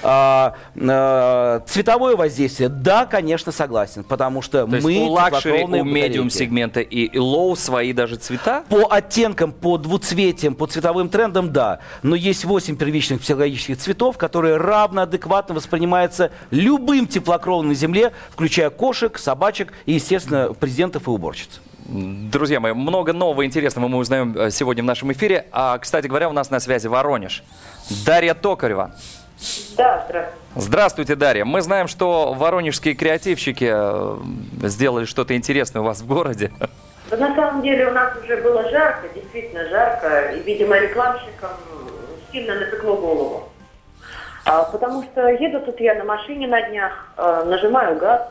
А, 0.02 0.56
а, 0.76 1.62
Цветовое 1.68 2.16
воздействие, 2.16 2.70
да, 2.70 3.06
конечно, 3.06 3.52
согласен. 3.52 4.04
Потому 4.04 4.42
что 4.42 4.66
мы 4.66 4.98
у 4.98 5.10
luxury, 5.10 5.42
теплокровные 5.42 5.82
у 5.82 5.86
medium 5.86 6.30
сегмента 6.30 6.80
и, 6.80 7.18
low 7.18 7.56
свои 7.56 7.92
даже 7.92 8.16
цвета? 8.16 8.64
По 8.70 8.88
оттенкам, 8.90 9.52
по 9.52 9.78
двуцветиям, 9.78 10.56
по 10.56 10.68
цветовым 10.68 11.10
трендам, 11.10 11.52
да. 11.52 11.80
Но 12.02 12.16
есть 12.16 12.46
8 12.46 12.78
первичных 12.78 13.22
психологических 13.22 13.78
цветов, 13.78 14.18
которые 14.18 14.58
равно 14.58 15.04
адекватно 15.04 15.56
воспринимаются 15.56 16.32
любым 16.50 17.08
теплокровным 17.08 17.70
на 17.70 17.76
Земле, 17.76 18.12
включая 18.32 18.70
кошек, 18.70 19.18
собачек 19.18 19.74
и, 19.86 19.94
естественно, 19.94 20.54
президентов 20.54 21.08
и 21.08 21.10
уборщиц. 21.10 21.62
Друзья 21.92 22.60
мои, 22.60 22.74
много 22.74 23.14
нового 23.14 23.44
интересного 23.44 23.88
мы 23.88 23.98
узнаем 23.98 24.38
э, 24.38 24.52
сегодня 24.52 24.84
в 24.84 24.86
нашем 24.86 25.12
эфире. 25.12 25.48
А, 25.52 25.76
кстати 25.80 26.06
говоря, 26.06 26.30
у 26.30 26.34
нас 26.34 26.52
на 26.52 26.60
связи 26.60 26.86
Воронеж. 26.86 27.44
Дарья 28.06 28.36
Токарева. 28.36 28.92
Да, 29.76 30.06
здравствуйте. 30.08 30.40
Здравствуйте, 30.56 31.16
Дарья. 31.16 31.46
Мы 31.46 31.62
знаем, 31.62 31.88
что 31.88 32.34
воронежские 32.34 32.94
креативщики 32.94 33.72
э, 33.72 34.18
сделали 34.68 35.06
что-то 35.06 35.36
интересное 35.36 35.82
у 35.82 35.86
вас 35.86 36.02
в 36.02 36.08
городе. 36.08 36.52
Да 37.10 37.18
на 37.18 37.34
самом 37.34 37.64
деле 37.64 37.88
у 37.88 37.92
нас 37.92 38.16
уже 38.24 38.38
было 38.38 38.70
жарко, 38.70 39.08
действительно 39.16 39.68
жарко, 39.70 40.34
и, 40.36 40.44
видимо, 40.44 40.78
рекламщикам 40.78 41.50
сильно 42.32 42.54
напекло 42.54 42.98
голову. 42.98 43.50
А, 44.46 44.62
потому 44.64 45.02
что 45.04 45.28
еду 45.28 45.60
тут 45.62 45.80
я 45.80 45.96
на 45.96 46.04
машине 46.04 46.48
на 46.48 46.62
днях, 46.70 47.08
а, 47.18 47.46
нажимаю 47.46 47.98
газ. 47.98 48.22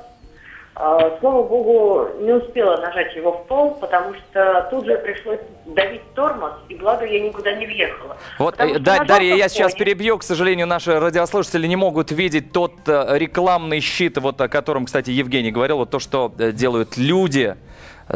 А, 0.75 1.19
слава 1.19 1.43
богу, 1.43 2.09
не 2.21 2.33
успела 2.33 2.77
нажать 2.77 3.15
его 3.17 3.33
в 3.33 3.47
пол, 3.47 3.75
потому 3.81 4.15
что 4.15 4.69
тут 4.71 4.87
же 4.87 4.97
пришлось 4.99 5.41
давить 5.67 6.03
тормоз, 6.15 6.53
и 6.69 6.77
благо 6.77 7.05
я 7.05 7.21
никуда 7.21 7.53
не 7.55 7.67
въехала. 7.67 8.17
Вот, 8.39 8.55
э, 8.59 8.79
Да- 8.79 9.05
Дарья, 9.05 9.35
я 9.35 9.49
сейчас 9.49 9.75
перебью. 9.75 10.19
К 10.19 10.23
сожалению, 10.23 10.69
наши 10.69 10.99
радиослушатели 11.01 11.67
не 11.67 11.75
могут 11.75 12.13
видеть 12.13 12.53
тот 12.53 12.75
э, 12.87 13.19
рекламный 13.19 13.81
щит, 13.81 14.19
вот 14.19 14.41
о 14.41 14.49
котором, 14.49 14.87
кстати, 14.87 15.11
Евгений 15.11 15.51
говорил, 15.51 15.79
вот 15.79 15.91
то, 15.91 15.99
что 15.99 16.33
э, 16.39 16.53
делают 16.53 16.97
люди, 16.97 17.57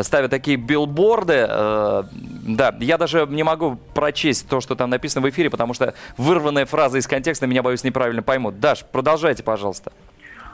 ставят 0.01 0.31
такие 0.31 0.57
билборды. 0.57 1.47
Да, 1.47 2.75
я 2.81 2.97
даже 2.97 3.27
не 3.29 3.43
могу 3.43 3.77
прочесть 3.95 4.49
то, 4.49 4.61
что 4.61 4.75
там 4.75 4.89
написано 4.89 5.27
в 5.27 5.29
эфире, 5.29 5.51
потому 5.51 5.75
что 5.75 5.93
вырванная 6.17 6.65
фраза 6.65 6.97
из 6.97 7.07
контекста 7.07 7.47
меня, 7.47 7.63
боюсь, 7.63 7.85
неправильно 7.85 8.23
поймут. 8.23 8.59
Даш, 8.59 8.85
продолжайте, 8.91 9.43
пожалуйста. 9.43 9.93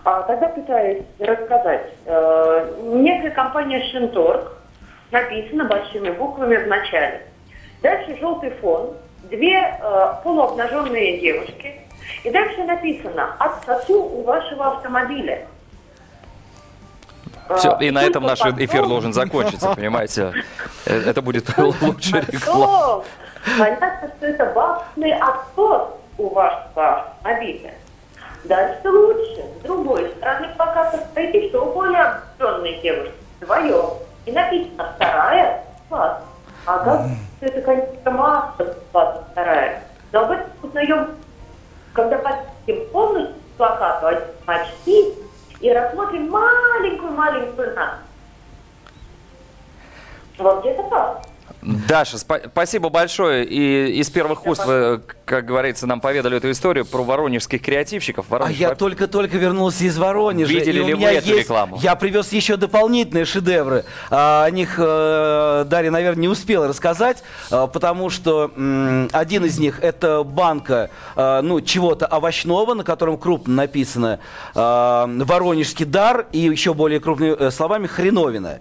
А, 0.04 0.22
тогда 0.22 0.48
пытаюсь 0.48 1.02
рассказать. 1.18 1.90
Э, 2.06 2.70
некая 2.82 3.30
компания 3.30 3.82
Шинторг 3.90 4.56
написано 5.10 5.64
большими 5.64 6.10
буквами 6.10 6.56
в 6.56 6.66
начале. 6.66 7.22
Дальше 7.82 8.16
желтый 8.18 8.50
фон, 8.60 8.96
две 9.24 9.56
э, 9.58 10.12
полуобнаженные 10.22 11.20
девушки. 11.20 11.80
И 12.24 12.30
дальше 12.30 12.64
написано 12.64 13.36
«Отсосу 13.38 14.02
у 14.02 14.22
вашего 14.22 14.68
автомобиля». 14.68 15.46
Все, 17.56 17.76
Э, 17.78 17.84
и 17.84 17.90
на 17.90 18.02
этом 18.02 18.24
наш 18.24 18.40
эфир 18.40 18.86
должен 18.86 19.12
закончиться, 19.12 19.74
понимаете? 19.74 20.32
Это 20.84 21.22
будет 21.22 21.56
лучшая 21.58 22.24
реклама. 22.28 23.04
Понятно, 23.58 24.10
что 24.16 24.26
это 24.26 24.46
бабственный 24.46 25.14
отсос 25.14 25.88
у 26.18 26.28
вашего 26.28 26.96
автомобиля. 27.22 27.74
Дальше 28.44 28.88
лучше. 28.88 29.44
С 29.58 29.62
другой 29.62 30.08
стороны 30.16 30.48
плаката 30.56 30.98
стоит 31.10 31.34
еще 31.34 31.64
более 31.64 32.02
обнаженные 32.02 32.80
девушки. 32.80 33.14
Вдвоем. 33.40 33.90
И 34.26 34.32
написано 34.32 34.92
«Вторая 34.96 35.64
класс». 35.88 36.22
А 36.66 36.78
как 36.80 37.06
это, 37.40 37.62
конечно, 37.62 38.10
масса 38.10 38.76
класс 38.92 39.20
вторая. 39.32 39.82
Но 40.12 40.20
об 40.20 40.30
этом 40.32 40.50
узнаем, 40.62 41.16
когда 41.94 42.18
подпишем 42.18 42.88
полностью 42.90 43.34
плакату 43.56 44.22
очки 44.46 45.14
и 45.60 45.72
рассмотрим 45.72 46.30
маленькую-маленькую 46.30 47.74
надпись. 47.74 48.04
Вот 50.38 50.60
где-то 50.60 50.82
так. 50.84 51.22
Даша, 51.60 52.16
спа- 52.18 52.48
спасибо 52.52 52.88
большое. 52.88 53.44
И 53.44 53.98
из 54.00 54.08
первых 54.10 54.46
уст 54.46 54.64
вы, 54.64 55.00
как 55.24 55.44
говорится, 55.44 55.86
нам 55.88 56.00
поведали 56.00 56.36
эту 56.36 56.50
историю 56.52 56.86
про 56.86 57.02
воронежских 57.02 57.60
креативщиков. 57.62 58.26
А 58.28 58.32
Воронеж 58.32 58.56
я 58.56 58.68
вообще- 58.68 58.78
только-только 58.78 59.36
вернулся 59.38 59.84
из 59.84 59.98
Воронежа. 59.98 60.52
Видели 60.52 60.78
и 60.78 60.82
у 60.82 60.86
ли 60.86 60.94
вы 60.94 60.98
меня 61.00 61.12
эту 61.12 61.26
есть- 61.28 61.40
рекламу? 61.40 61.78
Я 61.82 61.96
привез 61.96 62.32
еще 62.32 62.56
дополнительные 62.56 63.24
шедевры. 63.24 63.84
А, 64.10 64.44
О 64.44 64.50
них 64.50 64.76
э, 64.78 65.64
Дарья, 65.68 65.90
наверное, 65.90 66.20
не 66.22 66.28
успела 66.28 66.68
рассказать, 66.68 67.22
а, 67.50 67.66
потому 67.66 68.08
что 68.08 68.52
м, 68.56 69.08
один 69.12 69.44
из 69.44 69.58
них 69.58 69.80
это 69.82 70.22
банка 70.22 70.90
а, 71.16 71.42
ну, 71.42 71.60
чего-то 71.60 72.06
овощного, 72.06 72.74
на 72.74 72.84
котором 72.84 73.18
крупно 73.18 73.54
написано 73.54 74.20
а, 74.54 75.06
«Воронежский 75.08 75.84
дар» 75.86 76.26
и 76.32 76.38
еще 76.38 76.72
более 76.72 77.00
крупными 77.00 77.34
э, 77.36 77.50
словами 77.50 77.86
«Хреновина». 77.88 78.60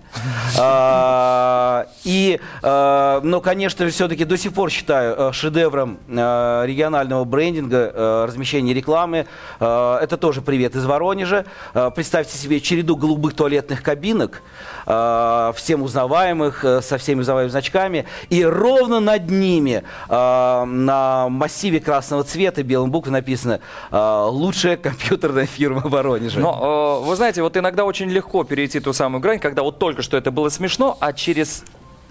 А, 0.60 1.86
И, 2.04 2.40
а, 2.64 2.87
но, 3.24 3.42
конечно 3.42 3.86
же, 3.86 3.92
все-таки 3.92 4.26
до 4.26 4.38
сих 4.38 4.54
пор 4.54 4.70
считаю 4.70 5.16
э, 5.18 5.32
шедевром 5.34 5.98
э, 6.08 6.64
регионального 6.66 7.24
брендинга, 7.24 7.92
э, 7.94 8.26
размещения 8.28 8.74
рекламы. 8.74 9.26
Э, 9.60 10.00
Это 10.02 10.18
тоже 10.18 10.42
привет 10.42 10.76
из 10.76 10.86
Воронежа. 10.86 11.46
Э, 11.74 11.92
Представьте 11.94 12.38
себе 12.38 12.60
череду 12.62 12.96
голубых 12.96 13.34
туалетных 13.36 13.82
кабинок, 13.84 14.42
э, 14.86 15.54
всем 15.56 15.82
узнаваемых, 15.82 16.66
э, 16.66 16.82
со 16.82 16.98
всеми 16.98 17.22
узнаваемыми 17.22 17.52
значками. 17.52 18.06
И 18.30 18.44
ровно 18.44 19.00
над 19.00 19.30
ними 19.30 19.84
э, 20.10 20.64
на 20.66 21.30
массиве 21.30 21.80
красного 21.80 22.24
цвета 22.24 22.64
белым 22.64 22.92
буквой 22.92 23.14
написано 23.14 23.60
э, 23.92 24.26
«Лучшая 24.30 24.78
компьютерная 24.78 25.46
фирма 25.46 25.82
Воронежа». 25.86 26.40
Но, 26.40 27.02
э, 27.04 27.08
вы 27.08 27.16
знаете, 27.16 27.42
вот 27.42 27.58
иногда 27.58 27.86
очень 27.86 28.10
легко 28.10 28.44
перейти 28.44 28.80
ту 28.80 28.94
самую 28.94 29.22
грань, 29.22 29.40
когда 29.40 29.64
вот 29.64 29.80
только 29.80 30.02
что 30.02 30.18
это 30.18 30.32
было 30.32 30.50
смешно, 30.50 30.98
а 31.00 31.14
через 31.14 31.64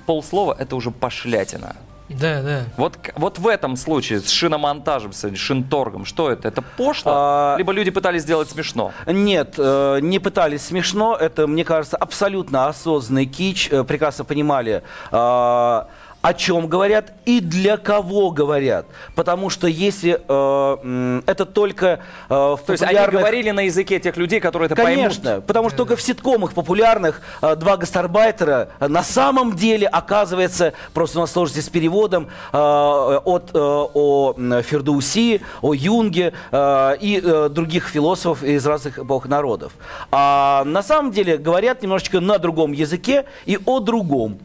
полслова 0.06 0.56
это 0.58 0.76
уже 0.76 0.90
пошлятина. 0.90 1.76
Да, 2.08 2.40
да. 2.40 2.64
Вот, 2.76 2.98
вот 3.16 3.38
в 3.38 3.48
этом 3.48 3.76
случае 3.76 4.20
с 4.20 4.30
шиномонтажем, 4.30 5.12
с 5.12 5.34
шинторгом, 5.34 6.04
что 6.04 6.30
это? 6.30 6.46
Это 6.46 6.62
пошло? 6.62 7.12
А, 7.14 7.56
Либо 7.58 7.72
люди 7.72 7.90
пытались 7.90 8.22
сделать 8.22 8.48
смешно? 8.48 8.92
Нет, 9.06 9.54
э, 9.58 9.98
не 10.00 10.20
пытались 10.20 10.62
смешно. 10.66 11.16
Это, 11.16 11.48
мне 11.48 11.64
кажется, 11.64 11.96
абсолютно 11.96 12.68
осознанный 12.68 13.26
кич. 13.26 13.68
Э, 13.72 13.82
Прекрасно 13.82 14.24
понимали, 14.24 14.84
э, 15.10 15.82
о 16.26 16.34
чем 16.34 16.66
говорят 16.66 17.12
и 17.24 17.40
для 17.40 17.76
кого 17.76 18.30
говорят. 18.30 18.86
Потому 19.14 19.48
что 19.48 19.66
если 19.68 20.20
э, 20.26 21.20
это 21.26 21.44
только 21.46 22.00
э, 22.28 22.34
в 22.34 22.58
То 22.66 22.72
есть 22.72 22.82
они 22.82 22.94
популярных- 22.94 23.20
говорили 23.20 23.50
на 23.52 23.60
языке 23.60 24.00
тех 24.00 24.16
людей, 24.16 24.40
которые 24.40 24.66
это 24.66 24.74
Конечно, 24.74 25.22
поймут? 25.24 25.46
потому 25.46 25.68
что 25.68 25.78
только 25.78 25.94
в 25.96 26.02
ситкомах 26.02 26.52
популярных 26.52 27.20
э, 27.42 27.54
два 27.54 27.76
гастарбайтера 27.76 28.70
э, 28.80 28.88
на 28.88 29.04
самом 29.04 29.54
деле 29.54 29.86
оказывается, 29.86 30.72
просто 30.92 31.18
у 31.18 31.20
нас 31.20 31.30
сложности 31.30 31.60
с 31.64 31.68
переводом, 31.68 32.28
э, 32.52 32.56
от 32.56 33.50
э, 33.54 33.58
о 33.58 34.34
м, 34.36 34.62
Фердоуси, 34.62 35.42
о 35.62 35.74
Юнге 35.74 36.32
э, 36.50 36.96
и 37.00 37.20
э, 37.22 37.48
других 37.50 37.86
философов 37.88 38.42
из 38.42 38.66
разных 38.66 38.98
эпох 38.98 39.26
народов. 39.28 39.72
А 40.10 40.64
на 40.64 40.82
самом 40.82 41.12
деле 41.12 41.36
говорят 41.36 41.82
немножечко 41.82 42.18
на 42.20 42.38
другом 42.38 42.72
языке 42.72 43.26
и 43.44 43.58
о 43.64 43.78
другом. 43.80 44.38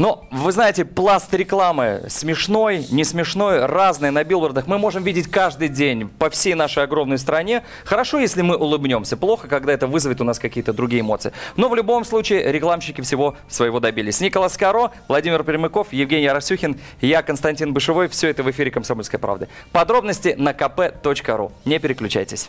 Но, 0.00 0.26
вы 0.30 0.50
знаете, 0.50 0.86
пласт 0.86 1.34
рекламы 1.34 2.04
смешной, 2.08 2.86
не 2.90 3.04
смешной, 3.04 3.66
разный 3.66 4.10
на 4.10 4.24
билбордах 4.24 4.66
мы 4.66 4.78
можем 4.78 5.04
видеть 5.04 5.30
каждый 5.30 5.68
день 5.68 6.08
по 6.08 6.30
всей 6.30 6.54
нашей 6.54 6.84
огромной 6.84 7.18
стране. 7.18 7.64
Хорошо, 7.84 8.18
если 8.18 8.40
мы 8.40 8.56
улыбнемся, 8.56 9.18
плохо, 9.18 9.46
когда 9.46 9.74
это 9.74 9.86
вызовет 9.86 10.22
у 10.22 10.24
нас 10.24 10.38
какие-то 10.38 10.72
другие 10.72 11.02
эмоции. 11.02 11.34
Но 11.56 11.68
в 11.68 11.74
любом 11.74 12.06
случае 12.06 12.50
рекламщики 12.50 13.02
всего 13.02 13.36
своего 13.46 13.78
добились. 13.78 14.22
Николас 14.22 14.56
Каро, 14.56 14.90
Владимир 15.06 15.44
Пермяков, 15.44 15.92
Евгений 15.92 16.28
Арасюхин, 16.28 16.80
я 17.02 17.22
Константин 17.22 17.74
Бышевой. 17.74 18.08
Все 18.08 18.28
это 18.28 18.42
в 18.42 18.50
эфире 18.50 18.70
«Комсомольской 18.70 19.18
правды». 19.18 19.48
Подробности 19.70 20.34
на 20.38 20.52
kp.ru. 20.52 21.52
Не 21.66 21.78
переключайтесь. 21.78 22.48